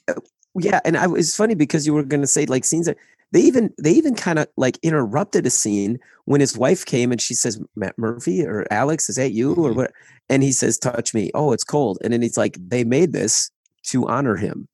[0.07, 0.15] yeah,
[0.59, 2.97] yeah, and I was funny because you were going to say like scenes that
[3.31, 7.19] they even they even kind of like interrupted a scene when his wife came and
[7.19, 9.75] she says Matt Murphy or Alex is that you or Mhm.
[9.75, 9.91] what?
[10.29, 11.31] And he says touch me.
[11.33, 11.97] Oh it's cold.
[12.03, 13.49] And then he's like they made this
[13.87, 14.67] to honor him.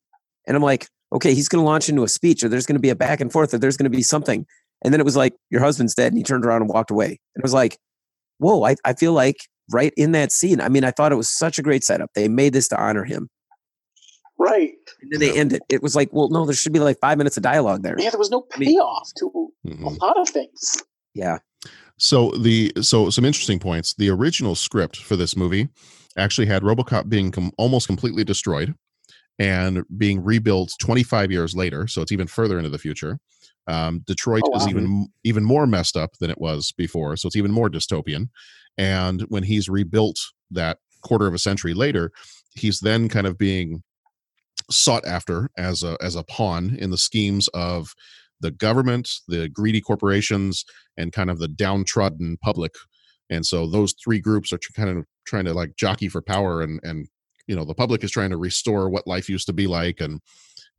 [0.46, 2.82] And I'm like okay he's going to launch into a speech or there's going to
[2.82, 4.46] be a back and forth or there's going to be something.
[4.84, 7.08] And then it was like your husband's dead and he turned around and walked away.
[7.08, 7.78] And it was like
[8.40, 9.38] whoa I, I feel like
[9.72, 10.60] right in that scene.
[10.60, 12.12] I mean I thought it was such a great setup.
[12.14, 13.30] They made this to honor him
[14.40, 14.72] Right.
[15.02, 15.62] and then they end it.
[15.70, 17.96] It was like, well, no, there should be like five minutes of dialogue there.
[18.00, 19.84] Yeah, there was no mean- payoff to Mhm.
[19.84, 20.82] a lot of things.
[21.14, 21.40] Yeah.
[21.98, 23.94] So the so some interesting points.
[23.96, 25.68] The original script for this movie
[26.18, 28.74] actually had RoboCop being com- almost completely destroyed
[29.38, 31.88] and being rebuilt 25 years later.
[31.88, 33.20] So it's even further into the future.
[33.68, 37.18] Um, Detroit Oh, is even even more messed up than it was before.
[37.18, 38.30] So it's even more dystopian.
[38.78, 40.18] And when he's rebuilt
[40.52, 42.12] that quarter of a century later,
[42.56, 43.84] he's then kind of being
[44.72, 47.94] sought after as a as a pawn in the schemes of
[48.42, 50.64] the government, the greedy corporations,
[50.98, 52.74] and kind of the downtrodden public.
[53.30, 56.80] And so those three groups are kind of trying to like jockey for power, and
[56.84, 57.08] and
[57.48, 60.22] you know the public is trying to restore what life used to be like, and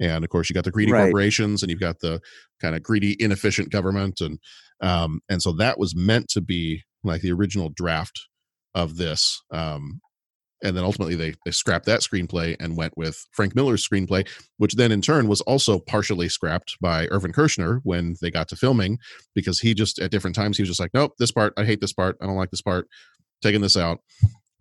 [0.00, 1.04] and of course you got the greedy Right.
[1.04, 2.20] corporations, and you've got the
[2.60, 4.38] kind of greedy, inefficient government, and
[4.80, 8.18] um and so that was meant to be like the original draft
[8.74, 9.42] of this.
[9.50, 10.00] Um,
[10.62, 14.74] and then ultimately they they scrapped that screenplay and went with Frank Miller's screenplay, which
[14.74, 18.98] then in turn was also partially scrapped by Irvin Kershner when they got to filming
[19.34, 21.80] because he just at different times he was just like, nope, this part I hate
[21.80, 22.86] this part, I don't like this part,
[23.42, 24.00] taking this out.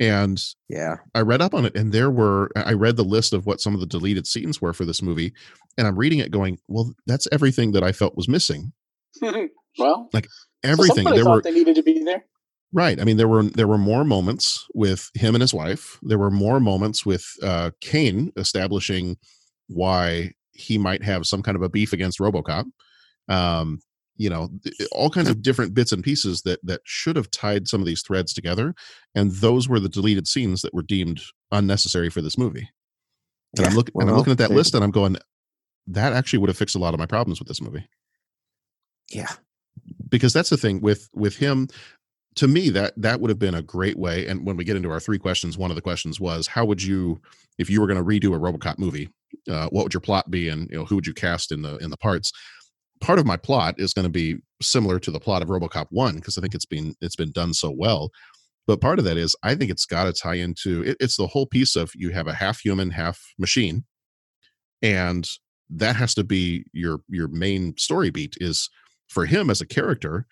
[0.01, 0.95] And Yeah.
[1.13, 3.73] I read up on it, and there were I read the list of what some
[3.73, 5.33] of the deleted scenes were for this movie,
[5.77, 8.71] and I'm reading it going, well, that's everything that I felt was missing.
[9.21, 10.27] well, Like
[10.63, 11.03] everything.
[11.03, 12.23] somebody there were they needed to be there.
[12.71, 12.99] Right.
[13.01, 15.97] I mean, there were there were more moments with him and his wife.
[16.03, 19.17] There were more moments with uh, Kane establishing
[19.67, 22.65] why he might have some kind of a beef against RoboCop.
[23.27, 23.79] Um,
[24.17, 24.49] you know,
[24.91, 28.03] all kinds of different bits and pieces that that should have tied some of these
[28.03, 28.75] threads together,
[29.15, 32.69] and those were the deleted scenes that were deemed unnecessary for this movie.
[33.57, 35.17] And I'm Yeah, looking and I'm looking at that list, and I'm going,
[35.87, 37.87] that actually would have fixed a lot of my problems with this movie
[39.11, 39.31] Yeah.
[40.09, 41.67] because that's the thing with with him
[42.35, 44.91] to me that that would have been a great way and when we get into
[44.91, 47.19] our three questions one of the questions was how would you
[47.57, 49.09] if you were going to redo a robocop movie
[49.49, 51.77] uh, what would your plot be and you know who would you cast in the
[51.77, 52.31] in the parts?
[53.01, 56.15] Part of my plot is going to be similar to the plot of robocop 1
[56.15, 58.11] because i think it's been it's been done so well
[58.67, 61.27] but part of that is i think it's got to tie into it, it's the
[61.27, 63.85] whole piece of you have a half human half machine
[64.81, 65.29] and
[65.69, 68.69] that has to be your your main story beat is
[69.07, 70.25] for him as a character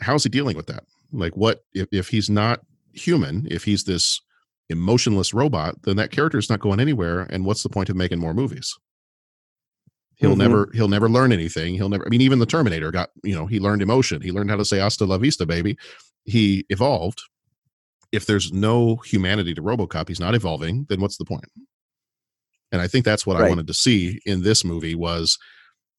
[0.00, 2.60] how's he dealing with that like what if, if he's not
[2.92, 4.20] human if he's this
[4.68, 8.18] emotionless robot then that character is not going anywhere and what's the point of making
[8.18, 8.76] more movies
[10.16, 10.38] He'll Mhm.
[10.38, 11.76] never he'll never learn anything.
[11.76, 14.20] He'll never I mean even the Terminator got, you know, he learned emotion.
[14.20, 15.78] He learned how to say hasta la vista, baby.
[16.26, 17.22] He evolved.
[18.12, 21.46] If there's no humanity to RoboCop, he's not evolving, then what's the point?
[22.70, 25.38] And I think that's what I wanted to see in this movie was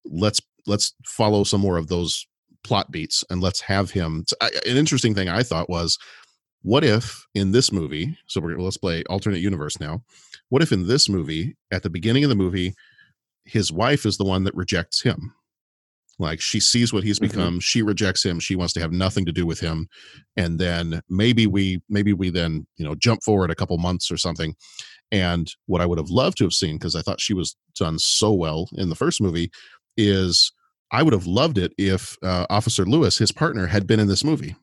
[0.05, 2.27] let's let's follow some more of those
[2.63, 5.97] plot beats and let's have him I- an interesting thing I thought was
[6.63, 10.03] what if in this movie so we're let's play alternate universe now
[10.49, 12.73] what if in this movie at the beginning of the movie
[13.45, 15.33] his wife is the one that rejects him
[16.19, 17.29] like she sees what he's Mhm.
[17.31, 19.87] become she rejects him she wants to have nothing to do with him
[20.37, 24.17] and then maybe we maybe we then you know jump forward a couple months or
[24.17, 24.53] something
[25.11, 27.97] and what i would have loved to have seen because i thought she was done
[27.97, 29.49] so well in the first movie
[29.97, 30.51] is
[30.91, 34.23] i would have loved it if uh, officer lewis his partner had been in this
[34.23, 34.55] movie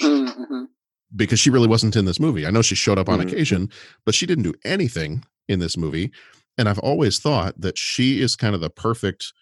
[0.00, 0.66] Mhm.
[1.14, 2.46] because she really wasn't in this movie.
[2.46, 3.28] I know she showed up on Mhm.
[3.28, 3.70] occasion,
[4.04, 6.10] but she didn't do anything in this movie.
[6.58, 9.32] And I've always thought that she is kind of the perfect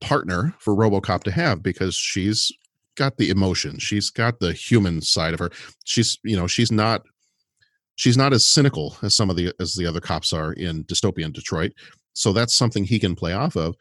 [0.00, 2.52] partner for RoboCop to have because she's
[2.96, 3.78] got the emotion.
[3.78, 5.50] She's got the human side of her.
[5.84, 7.02] She's, you know, she's not
[7.98, 11.32] she's not as cynical as some of the as the other cops are in dystopian
[11.32, 11.72] Detroit.
[12.12, 13.74] So that's something he can play off of.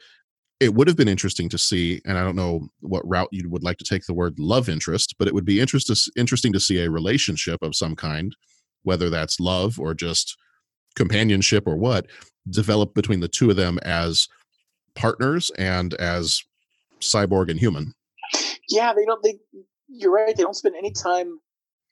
[0.60, 3.64] It would have been interesting to see, and I don't know what route you would
[3.64, 6.80] like to take the word love interest, but it would be interest, interesting to see
[6.80, 8.36] a relationship of some kind,
[8.84, 10.38] whether that's love or just
[10.96, 12.08] companionship or what,
[12.50, 14.28] develop between the two of them as
[14.96, 16.42] partners and as
[17.02, 17.94] cyborg and human.
[18.70, 19.22] Yeah, they don't.
[19.24, 19.38] They,
[19.88, 20.36] you're right.
[20.36, 21.40] They don't spend any time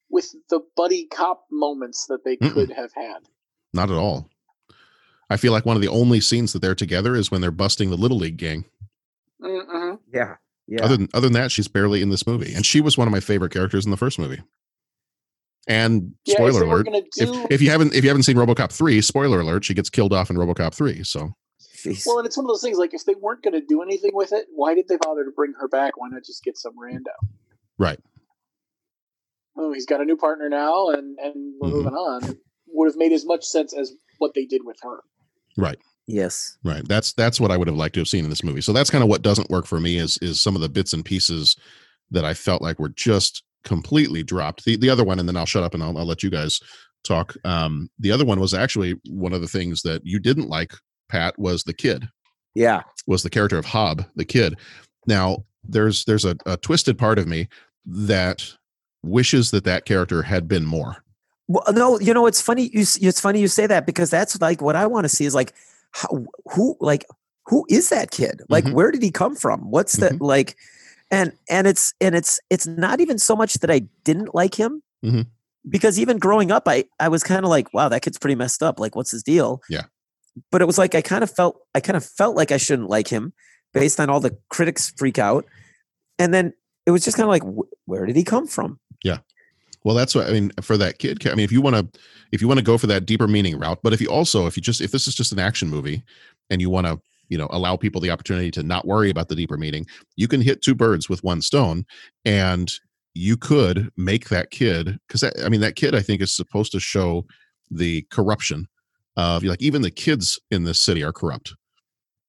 [0.10, 2.54] with the buddy cop moments that they Mm-mm.
[2.54, 3.28] could have had.
[3.74, 4.30] Not at all.
[5.34, 7.90] I feel like one of the only scenes that they're together is when they're busting
[7.90, 8.66] the little league gang.
[9.42, 9.96] Mm-hmm.
[10.14, 10.36] Yeah.
[10.68, 10.86] Yeah.
[10.86, 13.12] Other than other than that, she's barely in this movie, and she was one of
[13.12, 14.42] my favorite characters in the first movie.
[15.68, 19.02] And Yeah, spoiler alert: gonna if, if you haven't if you haven't seen RoboCop three,
[19.02, 21.04] spoiler alert, she gets killed off in RoboCop three.
[21.04, 21.34] So
[21.84, 22.04] Jeez.
[22.06, 22.78] Well, and it's one of those things.
[22.78, 25.32] Like, if they weren't going to do anything with it, why did they bother to
[25.32, 25.98] bring her back?
[25.98, 27.12] Why not just get some rando?
[27.78, 28.00] right,
[29.58, 31.74] Oh, he's got a new partner now, and and we're Mhm.
[31.74, 32.38] moving on.
[32.68, 35.02] Would have made as much sense as what they did with her.
[35.58, 35.78] Right.
[36.08, 36.58] yes.
[36.64, 36.88] Right.
[36.88, 38.62] That's that's what I would have liked to have seen in this movie.
[38.62, 40.94] So that's kind of what doesn't work for me is is some of the bits
[40.94, 41.56] and pieces
[42.12, 44.66] that I felt like were just completely dropped.
[44.66, 46.60] The the other one, and then I'll shut up and I'll, I'll let you guys
[47.04, 47.36] talk.
[47.44, 50.74] Um, the other one was actually one of the things that you didn't like,
[51.10, 52.08] Pat, was the kid.
[52.56, 52.84] Yeah.
[53.08, 54.58] Was the character of Hob, the kid.
[55.08, 57.48] Now there's there's a, a twisted part of me
[57.86, 58.54] that
[59.02, 61.04] wishes that that character had been more.
[61.48, 62.70] Well, no, you know, it's funny.
[62.74, 65.36] You, it's funny you say that because that's like what I want to see is
[65.36, 65.54] like,
[65.92, 67.06] how, who, like,
[67.48, 68.42] who is that kid?
[68.50, 68.74] Like, Mhm.
[68.74, 69.70] where did he come from?
[69.70, 70.56] What's the like?
[71.12, 74.82] And and it's and it's it's not even so much that I didn't like him
[75.06, 75.28] Mhm.
[75.70, 78.64] because even growing up, I I was kind of like, wow, that kid's pretty messed
[78.64, 78.80] up.
[78.80, 79.62] Like, what's his deal?
[79.70, 79.84] Yeah.
[80.50, 82.90] But it was like I kind of felt I kind of felt like I shouldn't
[82.90, 83.34] like him
[83.74, 85.46] based on all the critics freak out,
[86.18, 86.54] and then
[86.86, 88.80] it was just kind of like, wh- where did he come from?
[89.04, 89.20] Yeah.
[89.84, 91.26] Well, that's what I mean for that kid.
[91.28, 92.00] I mean, if you want to,
[92.32, 94.56] if you want to go for that deeper meaning route, but if you also, if
[94.56, 96.04] you just, if this is just an action movie,
[96.50, 99.36] and you want to, you know, allow people the opportunity to not worry about the
[99.36, 101.86] deeper meaning, you can hit two birds with one stone,
[102.26, 102.72] and
[103.14, 106.80] you could make that kid because I mean that kid I think is supposed to
[106.80, 107.26] show
[107.70, 108.68] the corruption
[109.16, 111.54] of like even the kids in this city are corrupt.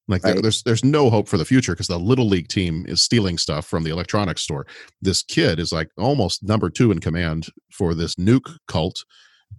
[0.07, 0.43] Like there- Right.
[0.43, 3.67] there's there's no hope for the future because the little league team is stealing stuff
[3.67, 4.67] from the electronics store.
[5.01, 9.05] This kid is like almost number two in command for this nuke cult.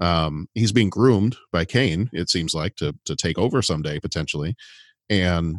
[0.01, 4.55] Um, he's being groomed by Kane, it seems like, to to take over someday potentially.
[5.09, 5.57] And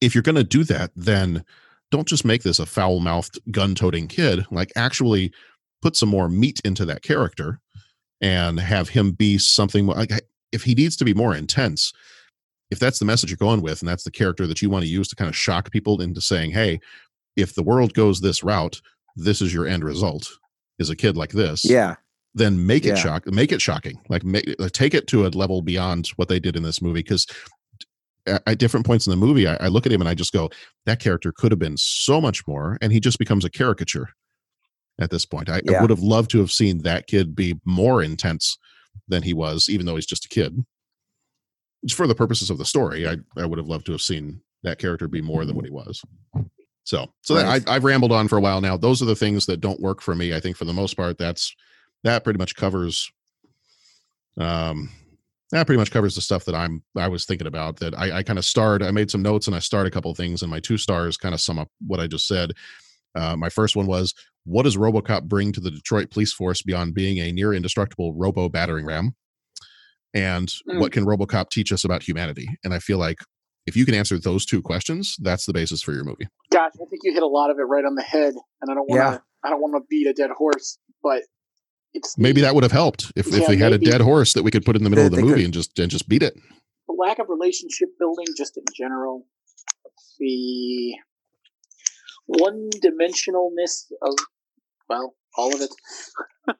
[0.00, 1.44] if you're going to do that, then
[1.90, 4.44] don't just make this a foul mouthed, gun toting kid.
[4.50, 5.32] Like, actually
[5.80, 7.60] put some more meat into that character
[8.20, 10.10] and have him be something like
[10.52, 11.92] if he needs to be more intense.
[12.72, 14.90] If that's the message you're going with, and that's the character that you want to
[14.90, 16.80] use to kind of shock people into saying, hey,
[17.36, 18.80] if the world goes this route,
[19.14, 20.28] this is your end result
[20.78, 21.96] is a kid like this Yeah.
[22.34, 22.94] then make it Yeah.
[22.94, 26.40] shock make it shocking like make like, take it to a level beyond what they
[26.40, 27.26] did in this movie because
[28.26, 30.48] at, different points in the movie I, I look at him and i just go
[30.86, 34.08] that character could have been so much more and he just becomes a caricature
[34.98, 38.02] at this point i, I would have loved to have seen that kid be more
[38.02, 38.56] intense
[39.08, 40.64] than he was even though he's just a kid
[41.90, 44.78] for the purposes of the story i, I would have loved to have seen that
[44.78, 46.02] character be more than what he was.
[46.84, 48.76] So so that, I, i've rambled on for a while now.
[48.76, 51.18] Those are the things that don't work for me i think for the most part.
[51.18, 51.54] That's
[52.04, 53.10] that pretty much covers
[54.38, 54.90] um
[55.50, 58.22] that pretty much covers the stuff that i'm i was thinking about that i, I
[58.22, 60.50] kind of starred i made some notes and i starred a couple of things and
[60.50, 62.52] my two stars kind of sum up what i just said.
[63.14, 64.14] Uh, my first one was
[64.44, 68.48] what does robocop bring to the detroit police force beyond being a near indestructible robo
[68.48, 69.14] battering ram
[70.14, 70.80] and Mm.
[70.80, 73.18] what can robocop teach us about humanity and i feel like
[73.66, 76.26] if you can answer those two questions, that's the basis for your movie.
[76.50, 78.74] Gosh, I think you hit a lot of it right on the head, and I
[78.74, 79.12] don't want to.
[79.12, 79.18] Yeah.
[79.44, 81.22] I don't want to beat a dead horse, but
[81.94, 84.42] it's Maybe that would have helped if, if Yeah, we had a dead horse that
[84.42, 86.08] we could put in the middle They- of the movie could- and just and just
[86.08, 86.34] beat it.
[86.88, 89.28] the lack of relationship building, just in general,
[90.18, 90.94] the
[92.26, 94.14] one-dimensionalness of
[94.88, 95.70] well, all of it.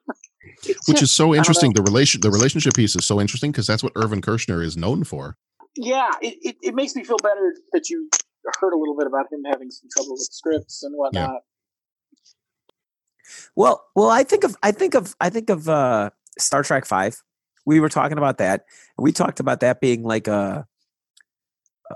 [0.65, 1.73] It's Which just- is so interesting.
[1.73, 5.03] The relation the relationship piece is so interesting because that's what Irvin Kershner is known
[5.03, 5.37] for.
[5.75, 8.09] yeah, it, it, it makes me feel better that you
[8.59, 11.41] heard a little bit about him having some trouble with scripts and whatnot.
[13.55, 17.21] Well, well, I think of I think of I think of uh Star Trek Five.
[17.65, 18.65] We were talking about that.
[18.97, 20.67] We talked about that being like a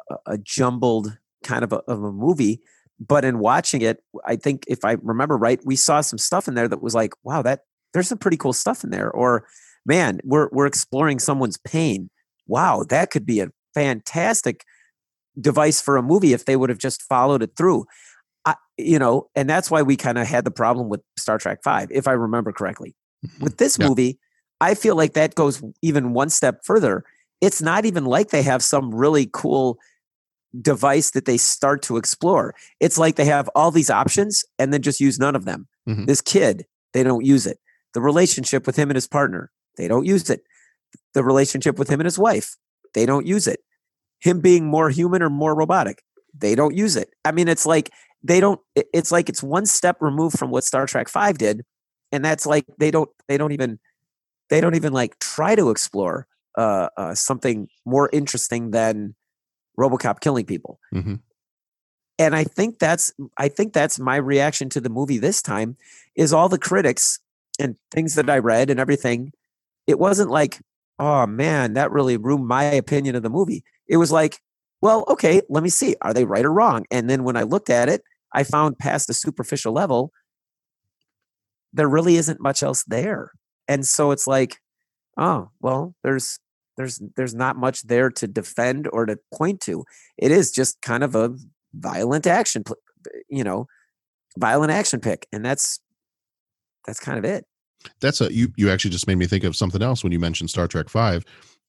[0.10, 2.62] a, a jumbled kind of a, of a movie.
[3.00, 6.56] But in watching it, I think if I remember right, we saw some stuff in
[6.56, 7.62] there that was like, wow, that
[7.98, 9.10] there's some pretty cool stuff in there.
[9.10, 9.46] Or
[9.86, 12.10] man, we're we're exploring someone's pain.
[12.46, 14.64] Wow, that could be a fantastic
[15.40, 17.86] device for a movie if they would have just followed it through.
[18.46, 21.60] I, you know, and that's why we kind of had the problem with Star Trek
[21.64, 22.96] Five, if I remember correctly.
[23.42, 23.88] With this Yeah.
[23.90, 24.20] movie,
[24.62, 27.04] I feel like that goes even one step further.
[27.42, 29.80] It's not even like they have some really cool
[30.62, 32.54] device that they start to explore.
[32.80, 35.68] It's like they have all these options and then just use none of them.
[35.88, 36.06] Mhm.
[36.08, 37.60] This kid, they don't use it.
[37.94, 40.42] The relationship with him and his partner, they don't use it.
[41.14, 42.56] The relationship with him and his wife,
[42.94, 43.62] they don't use it.
[44.20, 46.04] Him being more human or more robotic,
[46.38, 47.10] they don't use it.
[47.26, 47.92] I mean, it's like
[48.24, 48.60] they don't.
[48.76, 51.64] It's like it's one step removed from what Star Trek Five did,
[52.12, 53.10] and that's like they don't.
[53.28, 53.80] They don't even.
[54.50, 56.26] They don't even like try to explore
[56.58, 59.14] uh, uh, something more interesting than
[59.78, 61.20] RoboCop killing people Mhm.
[62.18, 65.78] and i think that's i think that's my reaction to the movie this time
[66.16, 67.20] is all the critics
[67.60, 69.32] and things that i read and everything
[69.88, 70.60] it wasn't like
[71.00, 73.64] oh man that really ruined my opinion of the movie.
[73.88, 74.40] It was like
[74.82, 76.86] well okay let me see are they right or wrong?
[76.92, 78.04] And then when i looked at it
[78.34, 80.12] i found past the superficial level
[81.74, 83.32] there really isn't much else there.
[83.68, 84.58] And so it's like
[85.18, 86.40] oh well there's
[86.76, 89.84] there's there's not much there to defend or to point to.
[90.18, 91.36] It is just kind of a
[91.74, 92.64] violent action
[93.30, 93.68] you know
[94.38, 95.80] violent action pick and that's
[96.86, 97.46] that's kind of it
[98.00, 100.50] That's a you you actually just made me think of something else when you mentioned
[100.50, 101.24] Star Trek 5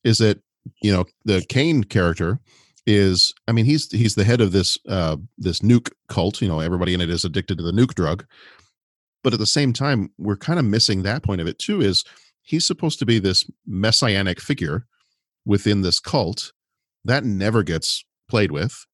[0.04, 0.40] is that
[0.82, 2.40] you know the Kane character
[2.86, 6.61] is I mean he's he's the head of this uh this nuke cult, you know,
[6.61, 8.24] everybody in it is addicted to the nuke drug.
[9.22, 12.04] But at the same time, we're kind of missing that point of it too is
[12.42, 14.86] he's supposed to be this messianic figure
[15.44, 16.52] within this cult
[17.04, 18.86] that never gets played with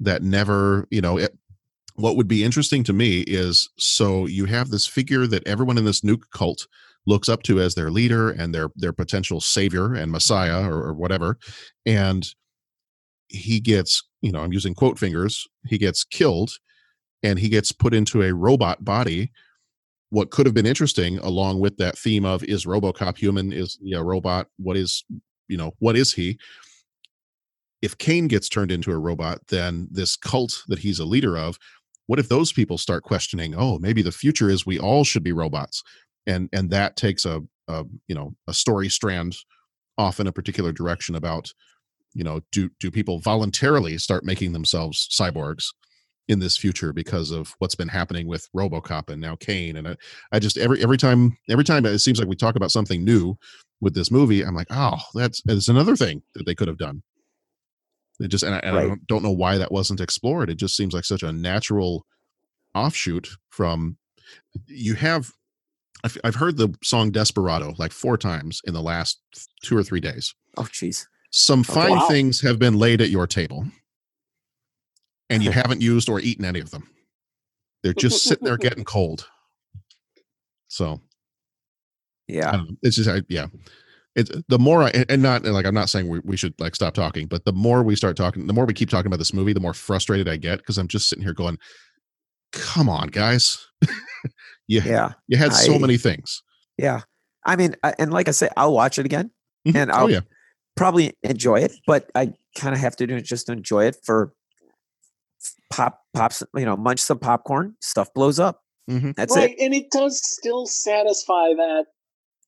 [0.00, 1.36] that never you know it,
[1.94, 5.84] what would be interesting to me is so you have this figure that everyone in
[5.84, 6.66] this nuke cult
[7.06, 10.94] looks up to as their leader and their their potential savior and messiah or, or
[10.94, 11.38] whatever
[11.86, 12.34] and
[13.28, 16.50] he gets you know i'm using quote fingers he gets killed
[17.24, 19.32] and he gets put into a robot body.
[20.10, 23.52] What could have been interesting along with that theme of is robocop human?
[23.52, 24.46] Is he a robot?
[24.58, 25.04] What is
[25.48, 26.38] you know what is he?
[27.82, 31.58] If Kane gets turned into a robot, then this cult that he's a leader of,
[32.06, 35.32] what if those people start questioning, oh, maybe the future is we all should be
[35.32, 35.82] robots?
[36.26, 39.36] And and that takes a, a you know, a story strand
[39.98, 41.52] off in a particular direction about,
[42.14, 45.66] you know, do do people voluntarily start making themselves cyborgs
[46.26, 49.76] in this future because of what's been happening with RoboCop and now Kane?
[49.76, 49.96] And I,
[50.32, 53.36] I just every every time every time it seems like we talk about something new
[53.80, 57.02] with this movie, I'm like, oh, that's it's another thing that they could have done.
[58.20, 58.88] It just and I, and Right.
[58.88, 60.48] don't, don't know why that wasn't explored.
[60.50, 62.06] It just seems like such a natural
[62.74, 63.96] offshoot from
[64.66, 65.30] you have.
[66.04, 69.20] I've, I've heard the song Desperado like four times in the last
[69.62, 70.34] two or three days.
[70.58, 72.06] oh jeez Some fine Wow.
[72.08, 73.66] things have been laid at your table,
[75.30, 76.88] and you haven't used or eaten any of them.
[77.82, 79.28] They're just sitting there getting cold.
[80.68, 81.00] So
[82.28, 82.62] I yeah.
[82.82, 83.46] It's just, I, yeah.
[84.16, 86.74] It's the more I, and- and not like, I'm not saying we, we should like
[86.74, 89.32] stop talking, but the more we start talking, the more we keep talking about this
[89.34, 91.58] movie, the more frustrated I get because I'm just sitting here going,
[92.52, 93.58] come on, guys.
[94.68, 96.42] you, yeah you had so I- many things.
[96.78, 97.02] yeah
[97.44, 99.30] i mean I- and like i say i'll watch it again
[99.68, 99.74] Mhm.
[99.76, 100.20] and oh, i'll yeah.
[100.74, 104.32] probably enjoy it but i kind of have to do just enjoy it for
[105.70, 109.14] pop pops you know munch some popcorn stuff blows up Mhm.
[109.16, 111.84] that's right, it and it does still satisfy that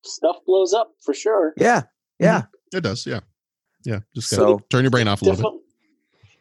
[0.05, 1.53] stuff blows up for sure.
[1.57, 1.83] yeah
[2.19, 2.43] yeah
[2.73, 3.07] It does.
[3.07, 3.21] Yeah.
[3.85, 4.01] Yeah.
[4.15, 5.61] Just So- turn your brain off a little bit.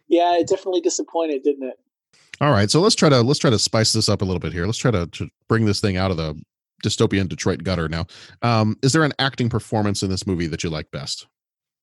[0.08, 1.76] Yeah, it definitely disappointed, didn't it?
[2.42, 4.52] All right, so let's try to let's try to spice this up a little bit
[4.54, 4.66] here.
[4.66, 6.36] Let's try to, to bring this thing out of the
[6.84, 8.06] dystopian Detroit gutter now.
[8.42, 11.28] Um, is there an acting performance in this movie that you like best?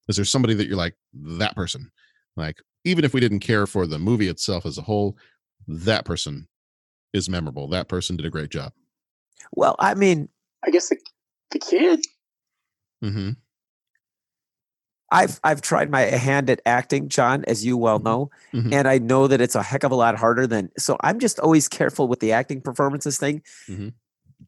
[0.09, 1.91] Is there somebody that you're like that person?
[2.37, 5.17] Like even if we didn't care for the movie itself as a whole,
[5.69, 6.49] that person
[7.13, 7.69] is memorable.
[7.69, 8.73] That person did a great job.
[9.53, 10.29] Well, I mean,
[10.65, 10.97] I guess the
[11.53, 12.01] the kid.
[13.05, 13.31] Mm-hmm.
[15.11, 18.73] I've I've tried my hand at acting, John, as you well know, Mhm.
[18.73, 20.71] and I know that it's a heck of a lot harder than.
[20.79, 23.93] So I'm just always careful with the acting performances thing Mhm.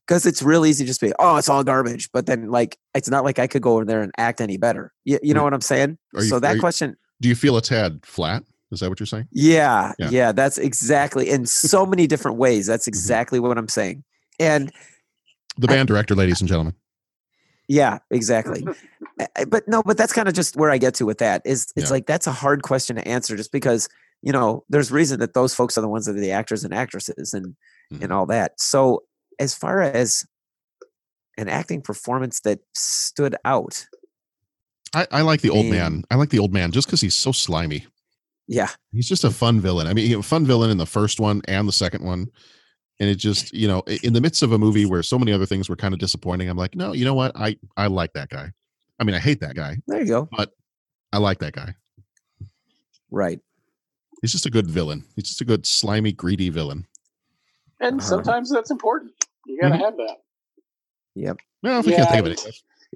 [0.07, 2.11] because it's real easy to just be, oh, it's all garbage.
[2.13, 4.95] But then, like, it's not like I could go in there and act any better.
[5.05, 5.99] You, you know what I'm saying?
[6.15, 8.43] you- so that you- question, Do you feel a tad flat?
[8.73, 9.29] Is that what you're saying?
[9.33, 10.09] yeah, Yeah.
[10.11, 12.65] yeah, that's exactly in so many different ways.
[12.65, 12.73] Mm-hmm.
[12.73, 14.03] That's exactly what I'm saying.
[14.41, 14.73] And
[15.59, 16.75] The band director, ladies and gentlemen.
[17.69, 18.65] Yeah, exactly.
[19.49, 21.43] But no, but that's kind of just where I get to with that.
[21.45, 21.91] Is it's Yeah.
[21.93, 23.89] like that's a hard question to answer just because,
[24.23, 26.75] you know, there's reason that those folks are the ones that are the actors and
[26.75, 27.55] actresses and
[27.93, 28.03] Mm-hmm.
[28.03, 28.59] and all that.
[28.59, 29.05] So
[29.39, 30.25] as far as
[31.39, 33.87] an acting performance that stood out,
[34.95, 35.93] I, I like the old Man.
[35.93, 36.05] man.
[36.11, 37.87] I like the old man just because he's so slimy.
[38.49, 39.87] yeah, He's just a fun villain.
[39.87, 42.27] I mean, he- a fun villain in the first one and the second one.
[43.01, 45.47] And it just, you know, in the midst of a movie where so many other
[45.47, 47.33] things were kind of disappointing, I'm like, no, you know what?
[47.35, 48.53] I I like that guy.
[49.01, 50.29] I mean, I hate that guy, there you go.
[50.37, 50.53] but
[51.13, 51.75] I like that guy.
[53.11, 53.41] Right.
[54.23, 55.05] He's just a good villain.
[55.17, 56.87] He's just a good slimy, greedy villain.
[57.81, 58.09] And Uh-huh.
[58.09, 59.13] sometimes that's important.
[59.47, 59.81] You gotta Mhm.
[59.81, 60.17] have that.
[61.17, 61.37] Yep.
[61.63, 62.41] Well, if we can't think of it.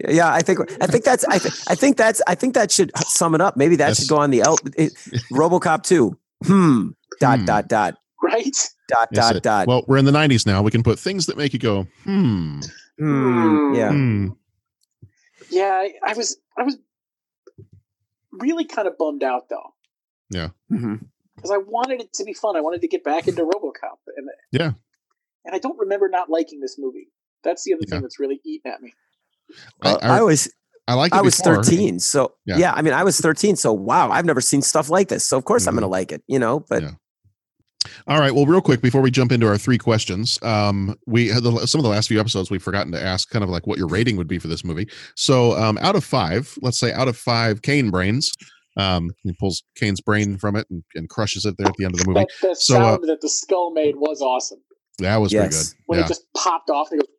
[0.08, 2.92] Yeah, I think I think that's I, th- I think that's I think that should
[3.06, 3.56] sum it up.
[3.56, 3.98] Maybe that Yes.
[4.00, 4.92] should go on the L- it,
[5.32, 6.16] RoboCop 2.
[6.44, 6.90] Hmm.
[7.20, 7.44] Dot Hmm.
[7.46, 8.56] dot dot Right?
[8.88, 9.66] dot Yes, dot it- dot.
[9.68, 10.62] Well, we're in the 90s now.
[10.62, 12.60] We can put things that make you go, hmm.
[12.98, 13.74] Hmm.
[13.74, 13.90] Yeah.
[13.92, 14.28] hmm.
[15.50, 16.76] Yeah, I, I was I was
[18.32, 19.74] really kind of bummed out though.
[20.30, 20.48] Yeah.
[20.68, 22.56] Because I wanted it to be fun.
[22.56, 23.98] I wanted to get back into RoboCop.
[24.16, 24.72] And Yeah.
[25.44, 27.08] and I don't remember not liking this movie.
[27.44, 27.90] That's the other Yeah.
[27.94, 28.92] thing that's really eating at me.
[29.82, 30.52] I, Uh, I was
[30.86, 31.62] I liked I was before.
[31.62, 32.00] 13.
[32.00, 32.56] So Yeah.
[32.58, 32.72] yeah.
[32.74, 33.56] I mean, I was 13.
[33.56, 35.24] So wow, I've never seen stuff like this.
[35.24, 35.80] So of course I'm Mm-hmm.
[35.80, 36.60] gonna like it, you know.
[36.60, 36.90] But Yeah.
[38.06, 38.34] All right.
[38.34, 41.78] Well, real quick before we jump into our three questions, um, we had the, some
[41.78, 44.16] of the last few episodes we've forgotten to ask kind of like what your rating
[44.16, 44.88] would be for this movie.
[45.16, 48.30] So, um, out of five, let's say out of five Kane brains,
[48.76, 51.94] um, he pulls Kane's brain from it and, and crushes it there at the end
[51.94, 52.20] of the movie.
[52.20, 54.60] That, that So, uh, sound that the skull made was awesome.
[55.00, 55.42] That was Yes.
[55.42, 55.82] pretty good.
[55.86, 56.04] When yeah.
[56.04, 57.14] it just popped off, and it goes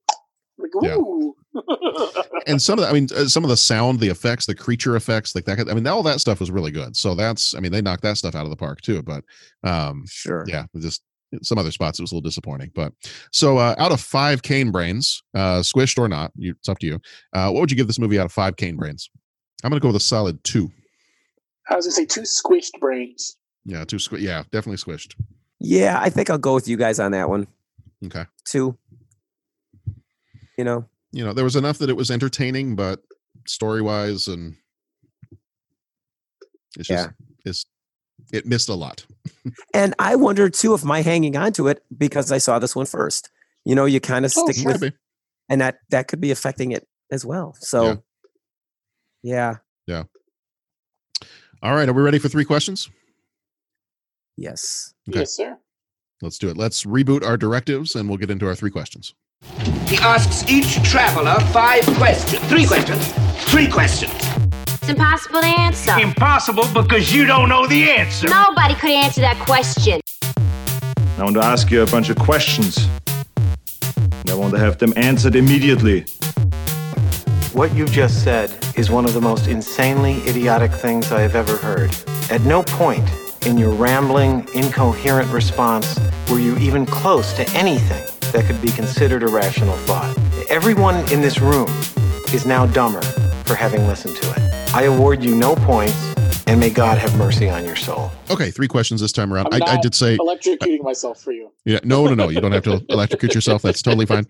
[0.59, 0.97] like, Yeah.
[2.47, 4.95] and some of the, I mean, uh, some of the sound, the effects, the creature
[4.95, 5.69] effects, like that.
[5.69, 6.95] I mean, all that stuff was really good.
[6.95, 9.01] So that's, I mean, they knocked that stuff out of the park too.
[9.01, 9.23] But,
[9.63, 10.45] um, sure.
[10.47, 11.01] yeah, just
[11.41, 12.71] some other spots it was a little disappointing.
[12.75, 12.93] But
[13.31, 16.87] so uh, out of five Kane brains, uh, squished or not, you, it's up to
[16.87, 16.99] you.
[17.33, 19.09] Uh, what would you give this movie out of five Kane brains?
[19.63, 20.71] I'm gonna go with a solid two.
[21.69, 23.35] I was gonna say two squished brains.
[23.65, 25.15] Yeah, two squi- Yeah, definitely squished.
[25.59, 27.45] yeah, I think I'll go with you guys on that one.
[28.05, 28.25] Okay.
[28.45, 28.77] Two.
[30.59, 30.83] You know,
[31.13, 33.01] You know, there was enough that it was entertaining, but
[33.47, 34.57] story wise and
[36.77, 37.11] it's just Yeah.
[37.45, 37.65] it's
[38.33, 39.05] it missed a lot.
[39.73, 42.85] and I wonder too if my hanging on to it because I saw this one
[42.87, 43.29] first.
[43.63, 44.77] You know, you kind of Oh, stick sure.
[44.77, 44.93] with,
[45.47, 47.55] and that that could be affecting it as well.
[47.61, 48.03] So,
[49.23, 50.03] yeah, Yeah.
[51.63, 52.89] All right, are we ready for three questions?
[54.35, 54.93] yes.
[55.09, 55.19] Okay.
[55.19, 55.57] Yes, sir.
[56.21, 56.57] Let's do it.
[56.57, 59.13] Let's reboot our directives and we'll get into our three questions.
[59.89, 62.43] He asks each traveler five questions.
[62.45, 63.11] Three questions.
[63.49, 64.13] Three questions.
[64.67, 65.97] It's impossible to answer.
[65.97, 68.27] Impossible because you don't know the answer.
[68.27, 69.99] Nobody could answer that question.
[71.17, 72.87] I want to ask you a bunch of questions.
[73.87, 76.01] And I want to have them answered immediately.
[77.53, 81.57] What you just said is one of the most insanely idiotic things I have ever
[81.57, 81.95] heard.
[82.29, 83.09] At no point
[83.47, 89.23] in your rambling, incoherent response were you even close to anything that could be considered
[89.23, 90.15] a rational thought.
[90.49, 91.67] Everyone in this room
[92.33, 93.01] is now dumber
[93.45, 94.73] for having listened to it.
[94.73, 96.13] I award you no points,
[96.47, 98.11] and may God have mercy on your soul.
[98.29, 99.47] Okay, three questions this time around.
[99.51, 101.51] I'm I, I did say electrocuting myself for you.
[101.65, 102.29] Yeah, no, no, no.
[102.29, 103.61] You don't have to electrocute yourself.
[103.63, 104.27] That's totally fine.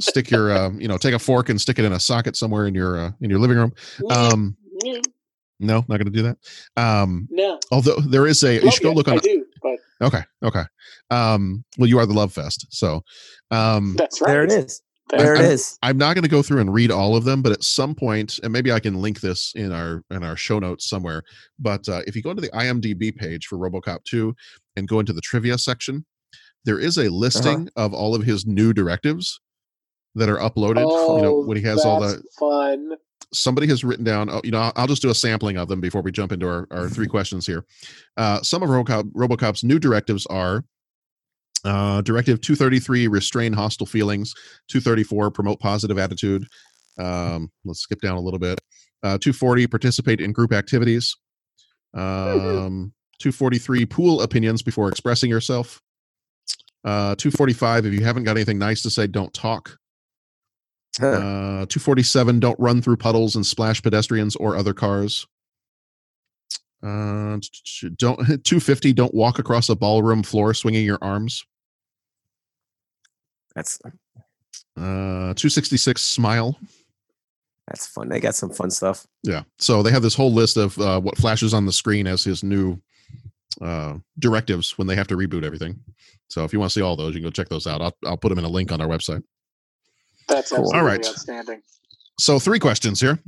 [0.00, 2.66] Stick your, uh, you know, take a fork and stick it in a socket somewhere
[2.66, 3.72] in your uh, in your living room.
[4.10, 5.02] Um, Mm,
[5.58, 6.38] no, not going to do that.
[6.76, 7.58] Um, No.
[7.72, 9.14] although there is a, you should go you, look on.
[9.14, 10.62] I do, but Okay, okay.
[11.10, 13.02] Um, well, you are the Love Fest, so
[13.50, 14.28] um, that's right.
[14.28, 14.82] There it is.
[15.10, 15.78] There There it I'm- is.
[15.82, 18.38] I'm not going to go through and read all of them, but at some point,
[18.42, 21.22] and maybe I can link this in our in our show notes somewhere.
[21.58, 24.34] But uh, if you go into the IMDb page for RoboCop 2
[24.76, 26.04] and go into the trivia section,
[26.66, 29.40] there is a listing of all of his new directives
[30.14, 30.80] that are uploaded.
[30.80, 32.90] you know, Oh, when he has all that's the fun.
[33.32, 34.28] somebody has written down.
[34.28, 36.46] Oh, you know, I'll, I'll just do a sampling of them before we jump into
[36.46, 37.64] our, our three questions here.
[38.18, 40.64] Uh, some of RoboCop, RoboCop's new directives are
[41.64, 44.34] uh, Directive 233: restrain hostile feelings.
[44.68, 46.46] 234: promote positive attitude.
[46.98, 48.60] Um, let's skip down a little bit.
[49.02, 51.16] Uh, 240: participate in group activities.
[51.94, 55.80] Um, 243 pool opinions before expressing yourself.
[56.84, 59.76] Uh, 245 if you haven't got anything nice to say, don't talk.
[61.16, 65.26] Uh, 247 don't run through puddles and splash pedestrians or other cars.
[66.82, 67.38] Uh,
[67.96, 71.44] don't 250 don't walk across a ballroom floor swinging your arms.
[73.54, 73.78] That's
[74.76, 76.56] Uh, 266 smile.
[77.66, 78.08] that's fun.
[78.08, 79.06] They got some fun stuff.
[79.24, 79.42] Yeah.
[79.58, 82.42] So they have this whole list of uh, what flashes on the screen as his
[82.44, 82.80] new
[83.60, 85.80] uh, directives when they have to reboot everything.
[86.28, 87.80] So if you want to see all those, you can go check those out.
[87.82, 89.22] I'll, I'll put them in a link on our website.
[90.28, 90.70] That's Cool.
[90.72, 91.04] All right.
[91.04, 91.62] outstanding.
[92.20, 93.18] So three questions here.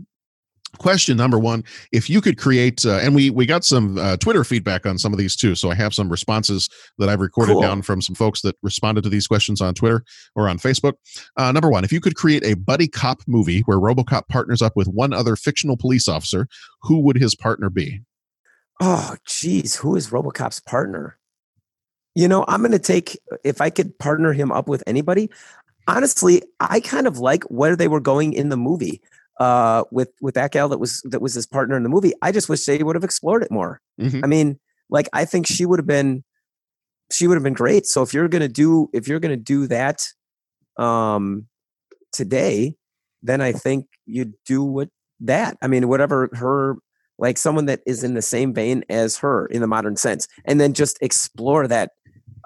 [0.79, 4.45] Question number one: If you could create, uh, and we we got some uh, Twitter
[4.45, 6.69] feedback on some of these too, so I have some responses
[6.99, 7.63] that I've recorded Cool.
[7.63, 10.05] down from some folks that responded to these questions on Twitter
[10.37, 10.95] or on Facebook.
[11.37, 14.77] Uh, number one: If you could create a buddy cop movie where RoboCop partners up
[14.77, 16.47] with one other fictional police officer,
[16.83, 18.01] who would his partner be?
[18.81, 21.19] Oh, geez, who is RoboCop's partner?
[22.15, 25.31] You know, I'm going to take if I could partner him up with anybody.
[25.87, 29.03] Honestly, I kind of like where they were going in the movie
[29.41, 32.13] uh, with with that gal that was that was his partner in the movie.
[32.23, 33.81] I just wish they would have explored it more.
[33.99, 34.21] Mhm.
[34.23, 34.61] I mean,
[34.91, 36.23] like I think she would have been
[37.11, 37.87] she would have been great.
[37.87, 40.07] So if you're going to do if you're to do that
[40.77, 41.47] um
[42.13, 42.77] today,
[43.23, 45.57] then I think you do what that.
[45.63, 46.77] I mean, whatever her
[47.19, 50.61] like someone that is in the same vein as her in the modern sense, and
[50.61, 51.93] then just explore that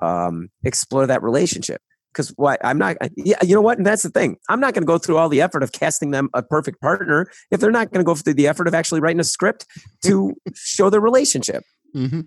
[0.01, 1.83] um explore that relationship.
[2.15, 4.37] Because what I'm not, yeah, you know what, and that's the thing.
[4.49, 7.27] I'm not going to go through all the effort of casting them a perfect partner
[7.51, 9.67] if they're not going to go through the effort of actually writing a script
[10.05, 11.65] to show their relationship.
[11.95, 12.21] Mm-hmm.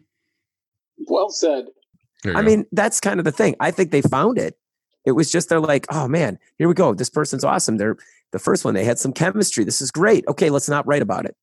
[1.07, 1.67] Well said.
[2.25, 3.55] I mean, that's kind of the thing.
[3.61, 4.55] I think they found it.
[5.05, 6.93] It was just they're like, oh man, here we go.
[6.93, 7.77] This person's awesome.
[7.77, 7.95] They're
[8.33, 8.73] the first one.
[8.73, 9.63] They had some chemistry.
[9.63, 10.25] This is great.
[10.27, 11.37] Okay, let's not write about it.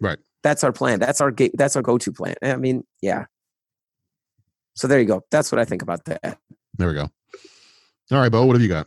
[0.00, 0.18] Right.
[0.44, 1.00] That's our plan.
[1.00, 1.52] That's our gate.
[1.54, 2.36] That's our go-to plan.
[2.42, 3.24] I mean, yeah.
[4.74, 5.22] So there you go.
[5.32, 6.38] That's what I think about that.
[6.78, 7.08] There we go.
[8.12, 8.86] All right, Bo, what have you got?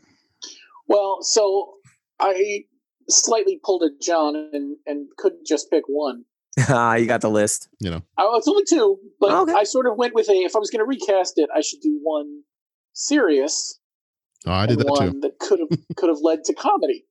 [0.88, 1.74] Well, so
[2.20, 2.62] I
[3.10, 6.26] slightly pulled a John and and couldn't just pick one.
[6.70, 7.68] Ah, you got the list.
[7.80, 9.54] You know, Oh, it's only two, but Oh, okay.
[9.54, 10.34] I sort of went with a.
[10.34, 12.42] If I was going to recast it, I should do one
[12.94, 13.80] serious
[14.46, 15.20] oh, I did and that one too.
[15.22, 17.06] that could have could have led to comedy.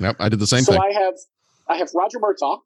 [0.00, 0.80] Yep, I did the same so thing.
[0.80, 1.14] I have
[1.68, 2.60] I have Roger Murtaugh.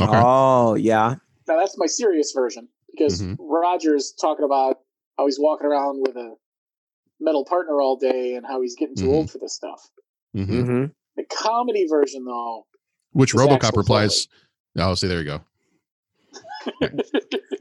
[0.00, 0.22] Okay.
[0.24, 1.16] Oh yeah.
[1.46, 3.36] Now that's my serious version because Mhm.
[3.38, 4.76] Roger's talking about
[5.18, 6.34] how he's walking around with a
[7.20, 9.12] metal partner all day and how he's getting too Mhm.
[9.14, 9.90] old for this stuff.
[10.34, 10.46] Mhm.
[10.48, 10.84] Mm-hmm.
[11.16, 12.66] The comedy version, though,
[13.12, 14.28] Which is RoboCop Axel replies?
[14.78, 15.40] Oh, see, there you go.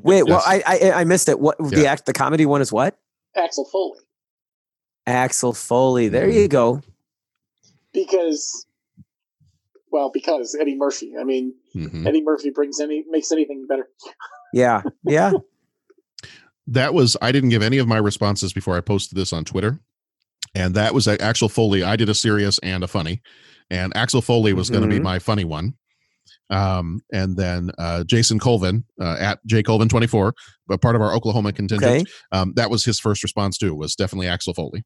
[0.04, 1.40] Wait, well, I, I I missed it.
[1.40, 2.98] What the act the comedy one is what?
[3.36, 4.00] Axel Foley,
[5.08, 6.08] Axel Foley.
[6.08, 6.38] There Mm-hmm.
[6.38, 6.82] you go.
[7.94, 8.66] because
[9.92, 11.14] well, because Eddie Murphy.
[11.20, 12.06] I mean, Mhm.
[12.08, 13.90] Eddie Murphy brings any makes anything better.
[14.54, 14.84] Yeah.
[15.04, 15.32] Yeah.
[16.72, 19.80] that was I didn't give any of my responses before I posted this on Twitter,
[20.56, 21.84] and that was Axel Foley.
[21.84, 23.22] I did a serious and a funny,
[23.70, 25.04] and Axel Foley was going to be Mhm.
[25.04, 25.74] my funny one.
[26.52, 30.34] Um, and then uh, Jason Colvin uh, at J Colvin twenty four,
[30.68, 31.92] but part of our Oklahoma contingent.
[31.92, 32.04] Okay.
[32.32, 33.76] Um, that was his first response too.
[33.76, 34.84] Was definitely Axel Foley.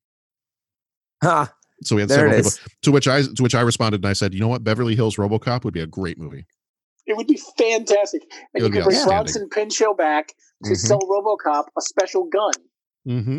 [1.23, 1.53] Ha.
[1.84, 2.51] So we had There several people.
[2.84, 5.15] To which I to which I responded and I said, you know what, Beverly Hills
[5.15, 6.45] RoboCop would be a great movie.
[7.06, 8.22] It would be fantastic,
[8.54, 9.08] and you could bring outstanding.
[9.08, 10.34] Bronson Pinchot back
[10.64, 10.78] to Mhm.
[10.78, 12.54] sell RoboCop a special gun,
[13.08, 13.32] Mm-hmm.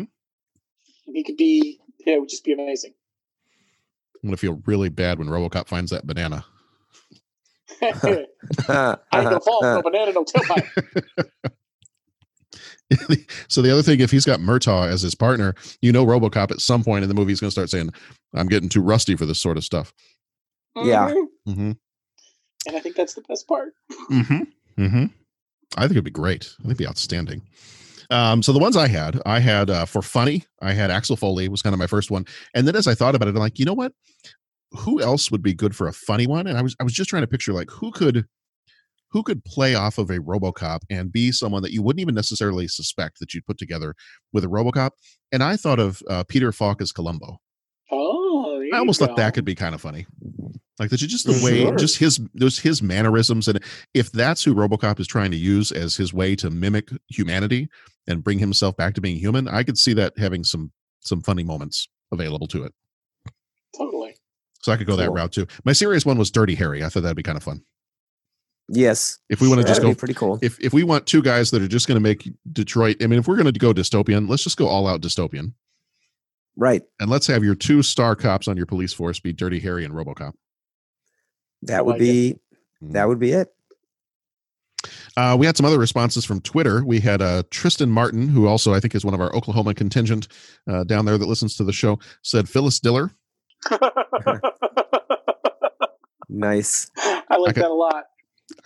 [1.07, 1.79] and he could be.
[2.05, 2.93] Yeah, it would just be amazing.
[4.23, 6.45] I'm gonna feel really bad when RoboCop finds that banana.
[7.81, 10.69] I ain't no fault, no banana, no tailpipe.
[13.47, 16.61] so the other thing, if he's got Murtaugh as his partner, you know RoboCop at
[16.61, 17.89] some point in the movie is going to start saying,
[18.35, 19.93] "I'm getting too rusty for this sort of stuff."
[20.75, 21.09] Yeah.
[21.11, 21.25] Mhm.
[21.47, 21.71] Mm-hmm.
[22.67, 23.73] And I think that's the best part.
[24.11, 24.83] Mm-hmm.
[24.83, 25.05] Mm-hmm.
[25.77, 26.45] I think it'd be great.
[26.59, 27.41] I think it'd be outstanding.
[28.11, 31.47] Um, so the ones I had, I had uh, for funny, I had Axel Foley
[31.49, 33.57] was kind of my first one, and then as I thought about it, I'm like,
[33.57, 33.93] you know what?
[34.71, 36.47] Who else would be good for a funny one?
[36.47, 38.25] And I was I was just trying to picture like who could
[39.09, 42.67] who could play off of a RoboCop and be someone that you wouldn't even necessarily
[42.67, 43.95] suspect that you'd put together
[44.33, 44.91] with a RoboCop.
[45.31, 47.37] And I thought of uh, Peter Falk as Columbo.
[47.91, 50.05] Oh, I almost thought that could be kind of funny.
[50.79, 51.75] Like that's just the way, Sure.
[51.77, 53.63] just his those his mannerisms, and
[53.93, 57.69] if that's who RoboCop is trying to use as his way to mimic humanity
[58.07, 61.43] and bring himself back to being human, I could see that having some some funny
[61.43, 62.73] moments available to it.
[63.77, 64.15] totally.
[64.63, 65.47] So I could go that route too.
[65.63, 66.83] My serious one was Dirty Harry.
[66.83, 67.61] I thought that'd be kind of fun.
[68.67, 69.19] Yes.
[69.29, 70.39] If we want to just go pretty cool.
[70.41, 73.19] If if we want two guys that are just going to make Detroit, I mean,
[73.19, 75.53] if we're going to go dystopian, let's just go all out dystopian.
[76.57, 76.81] Right.
[76.99, 79.93] And let's have your two star cops on your police force be Dirty Harry and
[79.93, 80.33] RoboCop.
[81.63, 82.03] That would like it.
[82.03, 82.39] be
[82.81, 83.47] that would be it.
[85.17, 86.83] Uh, we had some other responses from Twitter.
[86.85, 90.27] We had uh, Tristan Martin, who also I think is one of our Oklahoma contingent
[90.69, 93.11] uh, down there that listens to the show, said Phyllis Diller.
[96.27, 96.89] Nice.
[96.97, 97.61] I like Okay.
[97.61, 98.05] that a lot.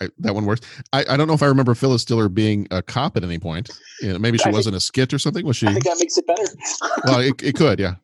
[0.00, 0.62] I, that one works.
[0.92, 3.70] I, I don't know if I remember Phyllis Diller being a cop at any point.
[4.00, 5.44] You know, maybe she I was think- a skit or something.
[5.46, 5.66] Was she?
[5.66, 6.42] I think that makes it better.
[7.04, 7.96] well, it, it could, yeah.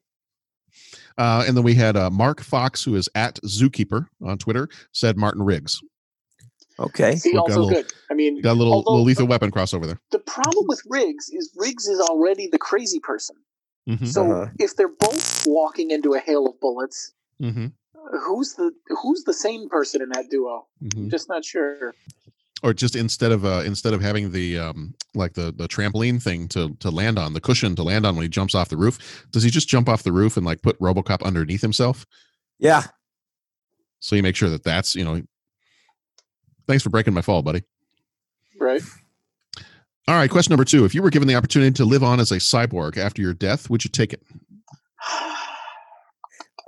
[1.18, 5.16] Uh, and then we had uh, Mark Fox, who is at Zookeeper on Twitter, said
[5.16, 5.80] Martin Riggs.
[6.78, 7.16] Okay.
[7.16, 7.92] See, We've got a also little- good.
[8.10, 9.98] I mean, Got a little, although little lethal weapon crossover there.
[10.10, 13.36] the problem with Riggs is Riggs is already the crazy person.
[13.88, 14.06] Mhm.
[14.06, 14.50] So Uh-huh.
[14.58, 17.72] if they're both walking into a hail of bullets, Mhm.
[18.26, 20.66] who's the who's the sane person in that duo?
[20.82, 21.10] Mhm.
[21.10, 21.94] Just not sure.
[22.66, 26.48] Or just instead of uh, instead of having the um, like the the trampoline thing
[26.48, 29.24] to to land on, the cushion to land on when he jumps off the roof,
[29.30, 32.04] does he just jump off the roof and like put RoboCop underneath himself?
[32.58, 32.82] Yeah.
[34.00, 35.22] So you make sure that that's you know.
[36.66, 37.62] Thanks for breaking my fall, buddy.
[38.58, 38.82] Right.
[40.08, 42.32] All right, question number two: If you were given the opportunity to live on as
[42.32, 44.22] a cyborg after your death, would you take it?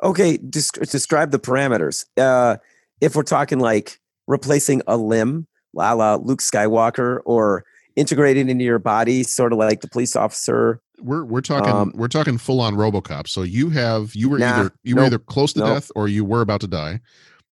[0.00, 2.04] Okay, desc- describe the parameters.
[2.16, 2.58] Uh,
[3.00, 7.64] if we're talking like replacing a limb, la la Luke Skywalker, or
[7.96, 10.80] integrated into your body, sort of like the police officer.
[11.00, 13.28] We're we're talking Um, we're talking full on RoboCop.
[13.28, 15.68] So you have you were Nah, either you were either close to nope.
[15.68, 17.00] death or you were about to die,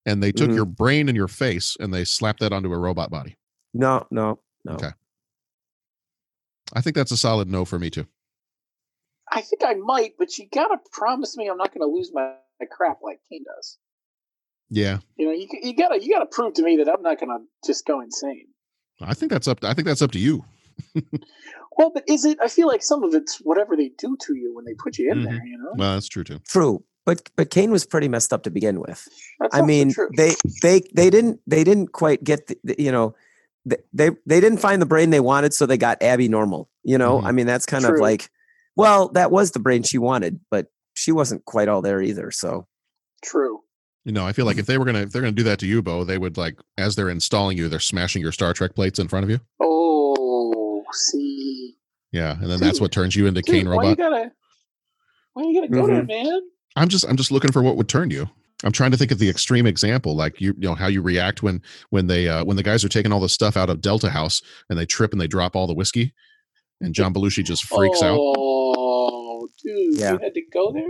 [0.06, 0.56] and they took Mhm.
[0.56, 3.38] your brain and your face and they slapped that onto a robot body.
[3.74, 4.74] No, no, no.
[4.74, 4.92] Okay.
[6.74, 8.06] I think that's a solid no for me too.
[9.32, 12.66] I think I might, but you gotta promise me I'm not gonna lose my, my
[12.70, 13.78] crap like Kane does.
[14.70, 17.40] Yeah, You know, you, you gotta you gotta prove to me that I'm not gonna
[17.66, 18.48] just go insane.
[19.02, 19.62] I think that's up.
[19.62, 20.46] To, I think that's up to you.
[21.78, 22.38] Well, but is it?
[22.44, 25.12] I feel like some of it's whatever they do to you when they put you
[25.12, 25.24] in Mhm.
[25.24, 25.46] there.
[25.46, 26.40] You know, Well, that's true too.
[26.48, 29.08] True, but but Kane was pretty messed up to begin with.
[29.40, 30.10] That's I mean, true.
[30.18, 33.16] they they they didn't they didn't quite get the, the- you know
[33.66, 36.70] they, they they didn't find the brain they wanted, so they got Abby normal.
[36.84, 37.26] You know, Mhm.
[37.26, 38.30] I mean that's kind of like,
[38.76, 42.30] well, that was the brain she wanted, but she wasn't quite all there either.
[42.32, 42.68] So
[43.24, 43.62] true.
[44.06, 45.68] You know, I feel like if they were gonna if they're gonna do that to
[45.68, 48.98] you, Bo, they would like as they're installing you, they're smashing your Star Trek plates
[49.00, 49.40] in front of you.
[49.62, 51.76] Oh, see,
[52.12, 53.98] Yeah, and then that's what turns you into Dude, Kane why you robot.
[53.98, 54.32] gotta,
[55.34, 56.08] why you gotta go there, Mhm.
[56.08, 56.42] man?
[56.76, 58.30] I'm just I'm just looking for what would turn you.
[58.64, 61.44] I'm trying to think of the extreme example, like you you know how you react
[61.44, 64.10] when when they uh, when the guys are taking all the stuff out of Delta
[64.10, 66.14] House and they trip and they drop all the whiskey,
[66.82, 68.18] and John Belushi just freaks out.
[68.20, 70.14] Oh, dude, Yeah.
[70.14, 70.88] you had to go there,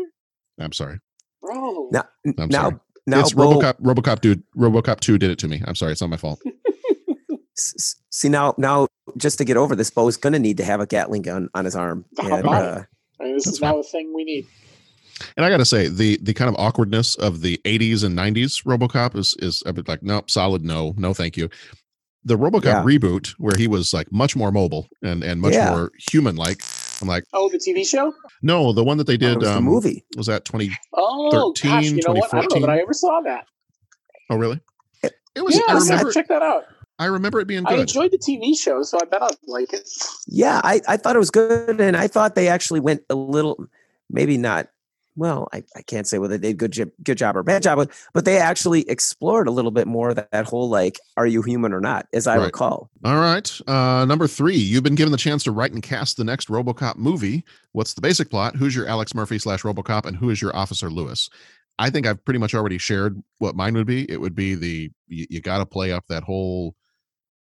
[0.60, 1.00] I'm sorry.
[1.42, 1.90] bro.
[1.92, 2.04] now
[2.38, 2.76] I'm now sorry.
[3.10, 3.82] Now it's Bo- RoboCop.
[3.82, 4.44] RoboCop dude.
[4.56, 5.62] RoboCop two did it to me.
[5.66, 5.92] I'm sorry.
[5.92, 6.42] It's not my fault.
[7.58, 8.88] s- s- see now now
[9.18, 11.66] just to get over this, Bo's going to need to have a Gatling gun on
[11.66, 12.06] his arm.
[12.20, 12.84] And, about uh,
[13.20, 14.46] I mean, this is now a thing we need.
[15.36, 18.64] And I got to say, the the kind of awkwardness of the 80s and 90s
[18.66, 21.50] RoboCop is is a bit like, nope, solid no, no, thank you.
[22.24, 22.84] The RoboCop Yeah.
[22.84, 25.72] reboot, where he was like much more mobile and and much Yeah.
[25.72, 26.62] more human like,
[27.02, 28.14] I'm like, Oh, the TV show.
[28.42, 30.06] no, the one that they oh, did it was the um, movie.
[30.18, 32.34] was that 20 Oh, gosh, you know what?
[32.34, 33.46] I don't know that I ever saw that.
[34.30, 34.60] Oh, really?
[35.36, 35.56] It was.
[35.56, 36.12] Yeah, I I remember.
[36.12, 36.66] check that out.
[36.98, 37.78] I remember it being good.
[37.78, 39.88] I enjoyed the TV show, so I bet I'd like it.
[40.28, 43.66] Yeah, I, I thought it was good, and I thought they actually went a little,
[44.10, 44.68] maybe not.
[45.16, 47.78] Well, I, I can't say whether they did good job, good job or bad job,
[47.78, 51.42] but, but they actually explored a little bit more that, that whole like, are you
[51.42, 52.46] human or not, as I Right.
[52.46, 52.90] recall.
[53.04, 53.60] All right.
[53.68, 56.96] Uh, number three, you've been given the chance to write and cast the next RoboCop
[56.96, 57.44] movie.
[57.74, 58.56] What's the basic plot?
[58.56, 61.30] Who's your Alex Murphy slash RoboCop, and who is your Officer Lewis?
[61.78, 64.10] I think I've pretty much already shared what mine would be.
[64.10, 66.76] It would be the you, you got to play up that whole,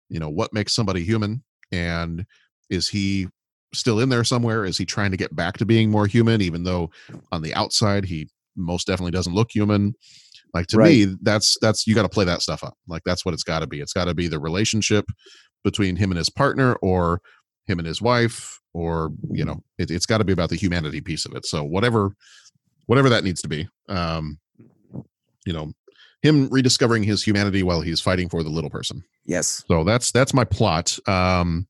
[0.10, 2.26] you know, what makes somebody human, and
[2.70, 3.28] is he
[3.74, 4.66] still in there somewhere?
[4.66, 6.92] Is he trying to get back to being more human, even though
[7.32, 9.94] on the outside he most definitely doesn't look human?
[10.54, 12.76] Like to me, that's that's you got to play that stuff up.
[12.88, 13.82] Like that's what it's got to be.
[13.82, 15.06] It's got to be the relationship
[15.64, 17.22] between him and his partner, or
[17.66, 21.02] him and his wife, or you know, it, it's got to be about the humanity
[21.02, 21.46] piece of it.
[21.46, 22.16] So whatever,
[22.86, 23.68] whatever that needs to be.
[23.90, 24.38] Um,
[25.46, 25.74] you know,
[26.22, 29.04] him rediscovering his humanity while he's fighting for the little person.
[29.26, 29.64] Yes.
[29.68, 30.98] So that's that's my plot.
[31.08, 31.68] Um,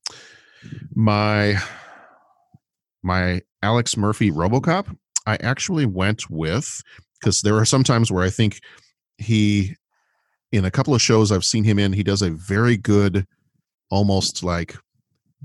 [0.94, 1.58] my
[3.04, 4.96] my Alex Murphy RoboCop.
[5.26, 6.82] I actually went with
[7.20, 8.60] because there are some times where I think
[9.18, 9.76] he,
[10.52, 13.26] in a couple of shows I've seen him in, he does a very good,
[13.90, 14.76] almost like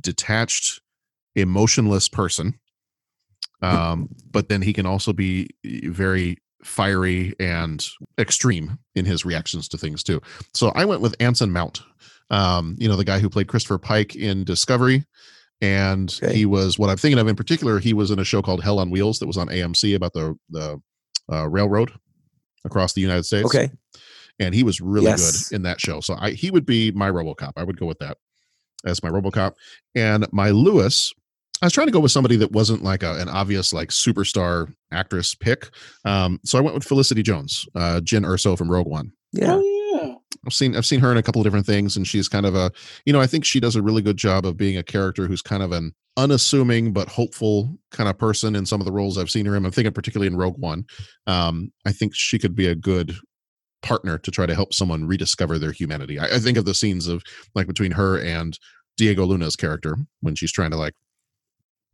[0.01, 0.81] detached,
[1.35, 2.59] emotionless person.
[3.61, 7.85] Um, but then he can also be eh, very fiery and
[8.17, 10.21] extreme in his reactions to things too.
[10.53, 11.81] So I went with Anson Mount,
[12.29, 15.05] um, you know, the guy who played Christopher Pike in Discovery.
[15.61, 17.79] And he was what I'm thinking of in particular.
[17.79, 20.37] He was in a show called Hell on Wheels that was on AMC about the
[20.49, 20.81] the
[21.31, 21.91] uh, railroad
[22.65, 23.45] across the United States.
[23.45, 23.69] Okay.
[24.39, 25.49] and he was really Yes.
[25.49, 25.99] good in that show.
[26.01, 27.53] So I he would be my RoboCop.
[27.57, 28.17] I would go with that.
[28.85, 29.53] as my RoboCop,
[29.95, 31.11] and my Lewis.
[31.61, 34.73] I was trying to go with somebody that wasn't like a, an obvious like superstar
[34.93, 35.69] actress pick,
[36.05, 39.11] um, so I went with Felicity Jones, uh, Jyn Erso from Rogue One.
[39.33, 39.59] Yeah.
[40.45, 42.55] I've seen I've seen her in a couple of different things, and she's kind of
[42.55, 42.71] a
[43.05, 45.41] you know I think she does a really good job of being a character who's
[45.41, 49.29] kind of an unassuming but hopeful kind of person in some of the roles I've
[49.29, 49.65] seen her in.
[49.65, 50.85] I'm thinking particularly in Rogue One.
[51.27, 53.15] Um, I think she could be a good
[53.81, 56.19] partner to try to help someone rediscover their humanity.
[56.19, 57.23] I, I think of the scenes of
[57.55, 58.57] like between her and
[58.97, 60.93] Diego Luna's character when she's trying to like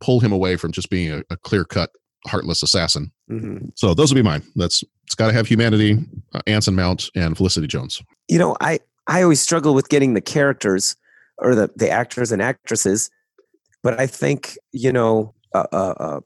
[0.00, 1.90] pull him away from just being a, a clear cut
[2.26, 3.12] heartless assassin.
[3.30, 3.68] Mm-hmm.
[3.74, 4.42] So those will be mine.
[4.56, 5.98] That's it's got to have humanity,
[6.34, 8.02] uh, Anson Mount, and Felicity Jones.
[8.28, 10.96] You know, I I always struggle with getting the characters
[11.38, 13.10] or the the actors and actresses,
[13.82, 16.20] but I think you know, uh, uh, uh,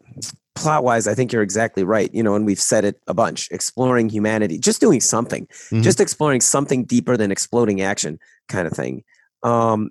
[0.55, 2.13] plot wise, I think you're exactly right.
[2.15, 5.83] You know, and we've said it a bunch: exploring humanity, just doing something, Mhm.
[5.83, 8.19] just exploring something deeper than exploding action,
[8.49, 9.05] kind of thing.
[9.43, 9.91] Um,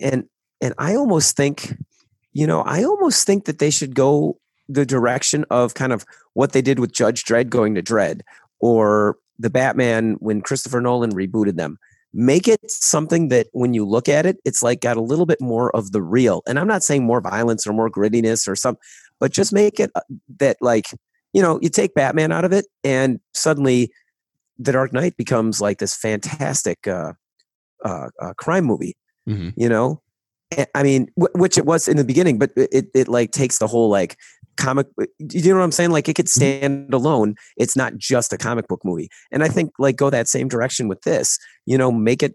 [0.00, 0.24] and
[0.60, 1.76] and I almost think,
[2.32, 6.04] you know, I almost think that they should go the direction of kind of
[6.34, 8.20] what they did with Judge Dredd going to Dredd,
[8.60, 11.78] or the Batman when Christopher Nolan rebooted them.
[12.12, 15.40] Make it something that when you look at it, it's like got a little bit
[15.40, 16.42] more of the real.
[16.46, 18.76] And I'm not saying more violence or more grittiness or some,
[19.20, 20.00] but just make it uh,
[20.38, 20.86] that like,
[21.34, 23.92] you know, you take Batman out of it and suddenly
[24.58, 27.12] the Dark Knight becomes like this fantastic uh,
[27.84, 28.96] uh, uh, crime movie
[29.28, 29.52] Mhm.
[29.56, 30.00] you know
[30.74, 33.66] I mean wh- which it was in the beginning but it, it like takes the
[33.66, 34.16] whole like
[34.58, 34.86] comic
[35.18, 35.90] you know what i'm saying?
[35.90, 37.36] Like it could stand alone.
[37.56, 39.08] It's not just a comic book movie.
[39.32, 42.34] And i think like go that same direction with this you know make it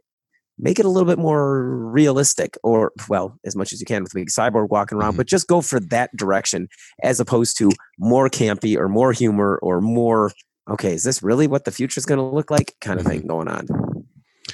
[0.60, 4.14] make it a little bit more realistic or well as much as you can with
[4.14, 5.18] big cyborg walking around mm-hmm.
[5.18, 6.68] but just go for that direction
[7.02, 7.70] as opposed to
[8.00, 10.32] more campy or more humor or more
[10.70, 12.76] okay is this really what the future is going to look like?
[12.82, 13.20] kind of mm-hmm.
[13.20, 13.68] thing going on.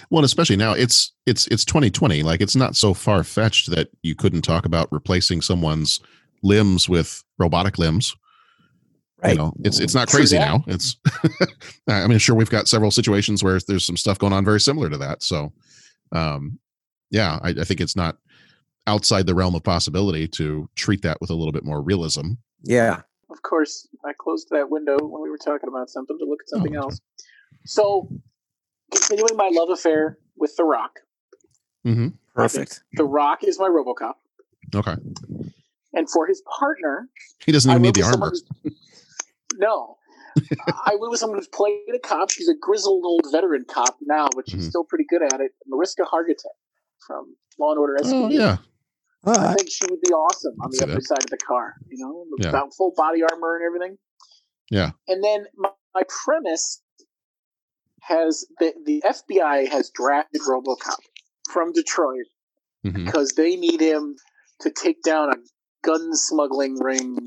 [0.10, 2.24] Well, especially now, it's it's it's 2020.
[2.24, 6.00] Like it's not so far fetched that you couldn't talk about replacing someone's
[6.44, 8.16] limbs with robotic limbs.
[9.28, 10.48] You know, it's it's not True crazy that.
[10.48, 10.64] now.
[10.68, 10.96] It's
[11.90, 14.90] I mean, sure we've got several situations where there's some stuff going on very similar
[14.90, 15.24] to that.
[15.24, 15.52] So,
[16.14, 16.58] um,
[17.12, 18.18] yeah, I, I think it's not
[18.88, 22.32] outside the realm of possibility to treat that with a little bit more realism.
[22.64, 26.40] yeah Of course, I closed that window when we were talking about something to look
[26.42, 27.00] at something else.
[27.66, 28.10] So,
[28.92, 31.00] continuing my love affair with The Rock.
[31.86, 32.10] Mm-hmm.
[32.36, 34.16] perfect The Rock is my RoboCop,
[34.76, 34.96] Okay,
[35.94, 37.10] and for his partner,
[37.46, 38.32] he doesn't even need the armor.
[39.56, 39.98] No,
[40.86, 42.30] I went with someone who's played a cop.
[42.30, 44.70] She's a grizzled old veteran cop now, but she's Mhm.
[44.70, 45.52] still pretty good at it.
[45.68, 46.54] Mariska Hargitay
[47.06, 48.14] from Law and Order SVU.
[48.26, 48.58] Oh yeah,
[49.26, 51.04] I think she would be awesome on the see upper that.
[51.04, 51.76] side of the car.
[51.90, 52.48] You know, Yeah.
[52.48, 53.98] without full body armor and everything.
[54.72, 54.92] yeah.
[55.08, 56.82] And then my, my premise
[58.02, 61.00] has the, the FBI has drafted RoboCop
[61.52, 62.26] from Detroit
[62.86, 63.06] Mhm.
[63.06, 64.16] because they need him
[64.62, 65.36] to take down a
[65.84, 67.18] gun smuggling ring.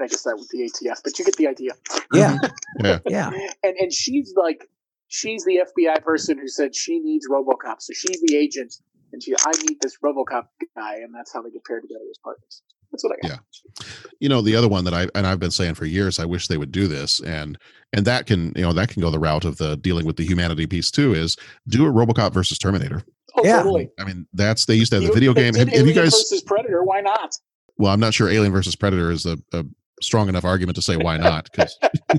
[0.00, 1.72] I guess that was the ATF, but you get the idea.
[2.12, 2.38] yeah
[2.82, 2.98] Yeah.
[3.08, 3.30] yeah
[3.62, 4.68] And and she's like,
[5.08, 8.74] she's the FBI person who said she needs RoboCop, so she's the agent,
[9.12, 10.46] and she, I need this RoboCop
[10.76, 12.62] guy, and that's how they get paired together as partners.
[12.92, 13.40] That's what I got.
[13.80, 13.86] Yeah,
[14.20, 16.46] you know the other one that i and i've been saying for years i wish
[16.48, 17.58] they would do this and
[17.92, 20.24] and that can you know that can go the route of the dealing with the
[20.24, 21.36] humanity piece too is
[21.68, 23.02] do a robocop versus terminator
[23.36, 23.56] Oh, Yeah.
[23.58, 23.90] totally.
[23.98, 25.92] i mean that's they used to have the You- video game did have, have you
[25.92, 26.84] Alien guys versus Predator?
[26.84, 27.34] Why not?
[27.78, 29.64] Well i'm not sure alien versus predator is a, a
[30.02, 31.78] strong enough argument to say why not because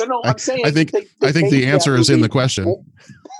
[0.00, 0.64] No, no, I'm saying.
[0.64, 2.84] i think they- they i think the answer is in the question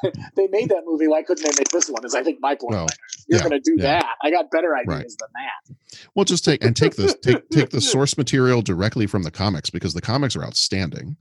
[0.36, 1.08] they made that movie.
[1.08, 2.04] Why couldn't they make this one?
[2.04, 2.70] Is I think my point.
[2.72, 2.86] Well,
[3.28, 3.98] You're yeah, going to do yeah.
[4.00, 4.06] that.
[4.22, 5.04] I got better ideas Right.
[5.18, 5.76] than that.
[6.14, 9.70] well just take and take this take take the source material directly from the comics
[9.70, 11.16] because the comics are outstanding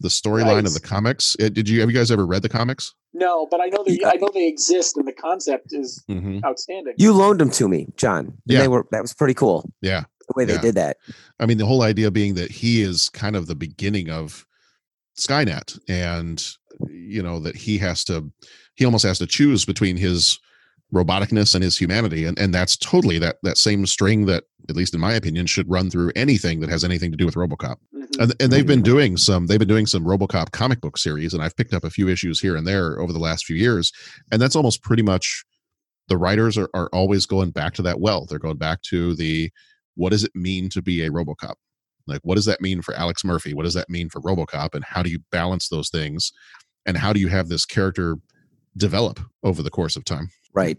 [0.00, 0.66] the storyline Right.
[0.66, 3.60] of the comics it, did you have you guys ever read the comics No, but
[3.60, 3.98] I know they.
[4.04, 6.44] I know they exist, and the concept is Mhm.
[6.44, 6.94] outstanding.
[6.96, 8.60] you loaned them to me john and Yeah.
[8.62, 10.96] they were that was pretty cool yeah the way they did that
[11.40, 14.46] I mean, the whole idea being that he is kind of the beginning of
[15.18, 16.46] Skynet, and
[16.88, 18.30] you know that he has to,
[18.74, 20.38] he almost has to choose between his
[20.92, 24.94] roboticness and his humanity, and and that's totally that that same string that, at least
[24.94, 27.76] in my opinion, should run through anything that has anything to do with RoboCop.
[27.94, 28.20] Mhm.
[28.20, 31.42] And, and they've been doing some they've been doing some RoboCop comic book series, and
[31.42, 33.92] I've picked up a few issues here and there over the last few years,
[34.32, 35.44] and that's almost pretty much
[36.08, 38.26] the writers are, are always going back to that well.
[38.26, 39.50] They're going back to the
[39.94, 41.54] what does it mean to be a RoboCop?
[42.06, 43.54] Like, what does that mean for Alex Murphy?
[43.54, 44.74] What does that mean for RoboCop?
[44.74, 46.32] And how do you balance those things?
[46.86, 48.16] And how do you have this character
[48.76, 50.30] develop over the course of time?
[50.54, 50.78] Right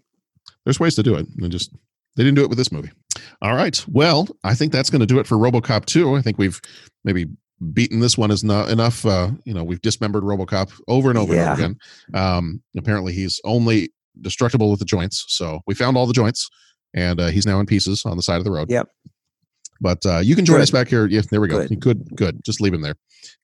[0.65, 1.26] There's ways to do it.
[1.39, 1.72] They just
[2.15, 2.91] they didn't do it with this movie.
[3.41, 3.84] All right.
[3.88, 6.15] Well, I think that's going to do it for RoboCop 2.
[6.15, 6.59] I think we've
[7.03, 7.26] maybe
[7.74, 9.05] beaten this one is not enough.
[9.05, 11.41] Uh, you know, we've dismembered RoboCop over and over Yeah.
[11.41, 11.80] and over again.
[12.13, 15.26] Um, apparently, he's only destructible with the joints.
[15.30, 16.49] So we found all the joints,
[16.93, 18.69] and uh, he's now in pieces on the side of the road.
[18.69, 18.89] Yep.
[19.80, 20.63] But uh, you can join Good.
[20.63, 21.07] us back here.
[21.07, 21.65] Yeah, there we go.
[21.67, 21.80] Good.
[21.80, 22.43] Good, good.
[22.43, 22.95] Just leave him there.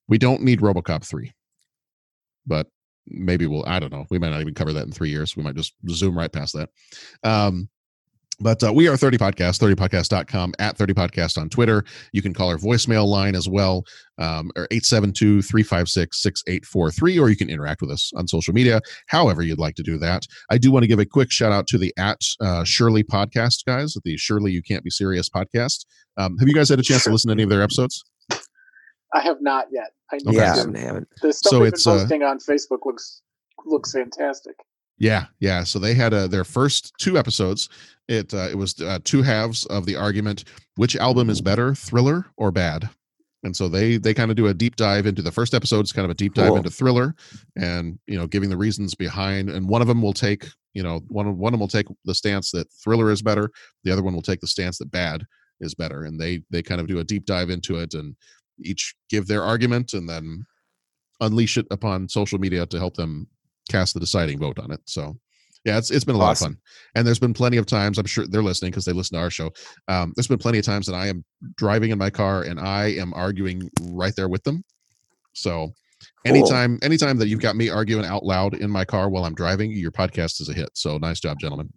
[0.07, 1.32] We don't need RoboCop three,
[2.45, 2.67] but
[3.07, 3.65] maybe we'll.
[3.65, 4.05] I don't know.
[4.09, 5.35] We might not even cover that in three years.
[5.35, 6.69] We might just zoom right past that.
[7.23, 7.69] Um,
[8.39, 12.49] but uh, we are 30 podcast 30podcast.com at 30 podcast on twitter you can call
[12.49, 13.83] our voicemail line as well
[14.19, 19.75] um, or 872-356-6843 or you can interact with us on social media however you'd like
[19.75, 22.21] to do that i do want to give a quick shout out to the at
[22.41, 25.85] uh, shirley podcast guys the shirley you can't be serious podcast
[26.17, 28.03] um, have you guys had a chance to listen to any of their episodes
[29.13, 29.91] I have not yet.
[30.11, 30.73] I need Yeah, to.
[30.75, 31.07] I haven't.
[31.21, 33.21] The stuff So they've it's, been uh, posting on Facebook looks
[33.65, 34.55] looks fantastic.
[34.99, 35.63] Yeah, yeah.
[35.63, 37.69] So they had uh, their first two episodes.
[38.07, 40.45] It uh, it was uh, two halves of the argument:
[40.75, 42.89] which album is better, Thriller or Bad?
[43.43, 45.81] And so they they kind of do a deep dive into the first episode.
[45.81, 46.57] It's kind of a deep dive Cool.
[46.57, 47.15] into Thriller,
[47.55, 49.49] and you know, giving the reasons behind.
[49.49, 52.15] And one of them will take you know one one of them will take the
[52.15, 53.51] stance that Thriller is better.
[53.83, 55.23] The other one will take the stance that Bad
[55.61, 56.03] is better.
[56.05, 58.15] And they they kind of do a deep dive into it and
[58.59, 60.45] each give their argument and then
[61.21, 63.27] unleash it upon social media to help them
[63.69, 64.81] cast the deciding vote on it.
[64.85, 65.17] So
[65.65, 66.53] yeah, it's it's been a lot Awesome.
[66.53, 66.61] of fun.
[66.95, 69.29] And there's been plenty of times, I'm sure they're listening because they listen to our
[69.29, 69.51] show.
[69.87, 71.25] Um, there's been plenty of times that I am
[71.57, 74.63] driving in my car and I am arguing right there with them.
[75.33, 75.73] So
[76.25, 79.71] anytime anytime that you've got me arguing out loud in my car while I'm driving,
[79.71, 80.69] your podcast is a hit.
[80.73, 81.73] So nice job, gentlemen.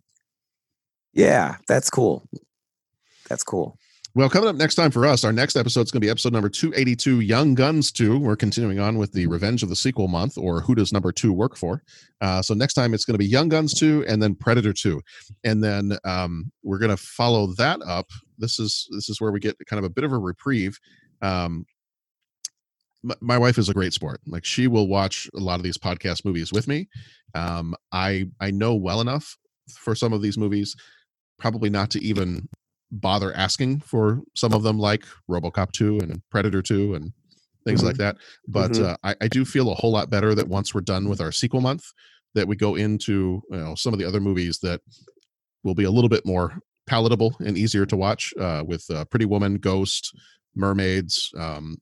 [1.13, 2.29] Yeah, that's cool.
[3.29, 3.77] That's cool.
[4.13, 6.33] Well, coming up next time for us, our next episode is going to be episode
[6.33, 8.19] number 282, Young Guns 2.
[8.19, 11.33] We're continuing on with the Revenge of the Sequel month, or Who Does Number 2
[11.33, 11.85] Work For?
[12.21, 15.01] Uh, so next time it's going to be Young Guns 2 and then Predator 2.
[15.45, 18.07] And then um, we're going to follow that up.
[18.37, 20.77] This is this is where we get kind of a bit of a reprieve.
[21.23, 21.65] Um,
[23.21, 24.21] my wife is a great sport.
[24.27, 26.89] Like she will watch a lot of these podcast movies with me.
[27.37, 29.37] Um, I I know well enough
[29.79, 30.75] for some of these movies,
[31.39, 32.49] probably not to even
[32.93, 37.13] bother asking for some of them like robocop 2 and predator 2 and
[37.65, 38.17] things like that
[38.49, 38.85] but Mhm.
[38.85, 41.31] uh, I, I do feel a whole lot better that once we're done with our
[41.31, 41.85] sequel month
[42.35, 44.81] that we go into you know some of the other movies that
[45.63, 49.27] will be a little bit more palatable and easier to watch uh, with uh, pretty
[49.27, 50.13] woman ghost
[50.57, 51.77] mermaids um,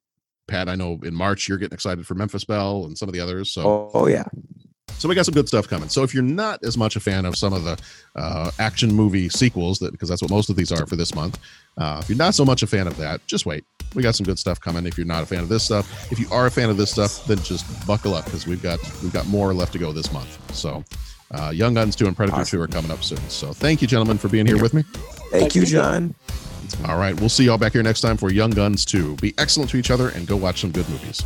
[0.47, 3.21] pat i know in march you're getting excited for memphis belle and some of the
[3.21, 4.25] others so Oh, oh yeah.
[4.99, 5.89] So we got some good stuff coming.
[5.89, 7.79] So if you're not as much a fan of some of the
[8.17, 11.39] uh, action movie sequels, that because that's what most of these are for this month,
[11.77, 13.65] uh, if you're not so much a fan of that, just wait.
[13.95, 14.87] We got some good stuff coming.
[14.87, 16.91] If you're not a fan of this stuff, if you are a fan of this
[16.91, 20.13] stuff, then just buckle up because we've got we've got more left to go this
[20.13, 20.55] month.
[20.55, 20.85] So
[21.31, 23.19] uh, Young Guns 2 and Predator 2 are coming up soon.
[23.29, 24.83] So thank you, gentlemen, for being here with me.
[25.31, 26.15] Thank you, John.
[26.87, 29.17] All right, we'll see y'all back here next time for Young Guns 2.
[29.17, 31.23] Be excellent to each other and go watch some good movies.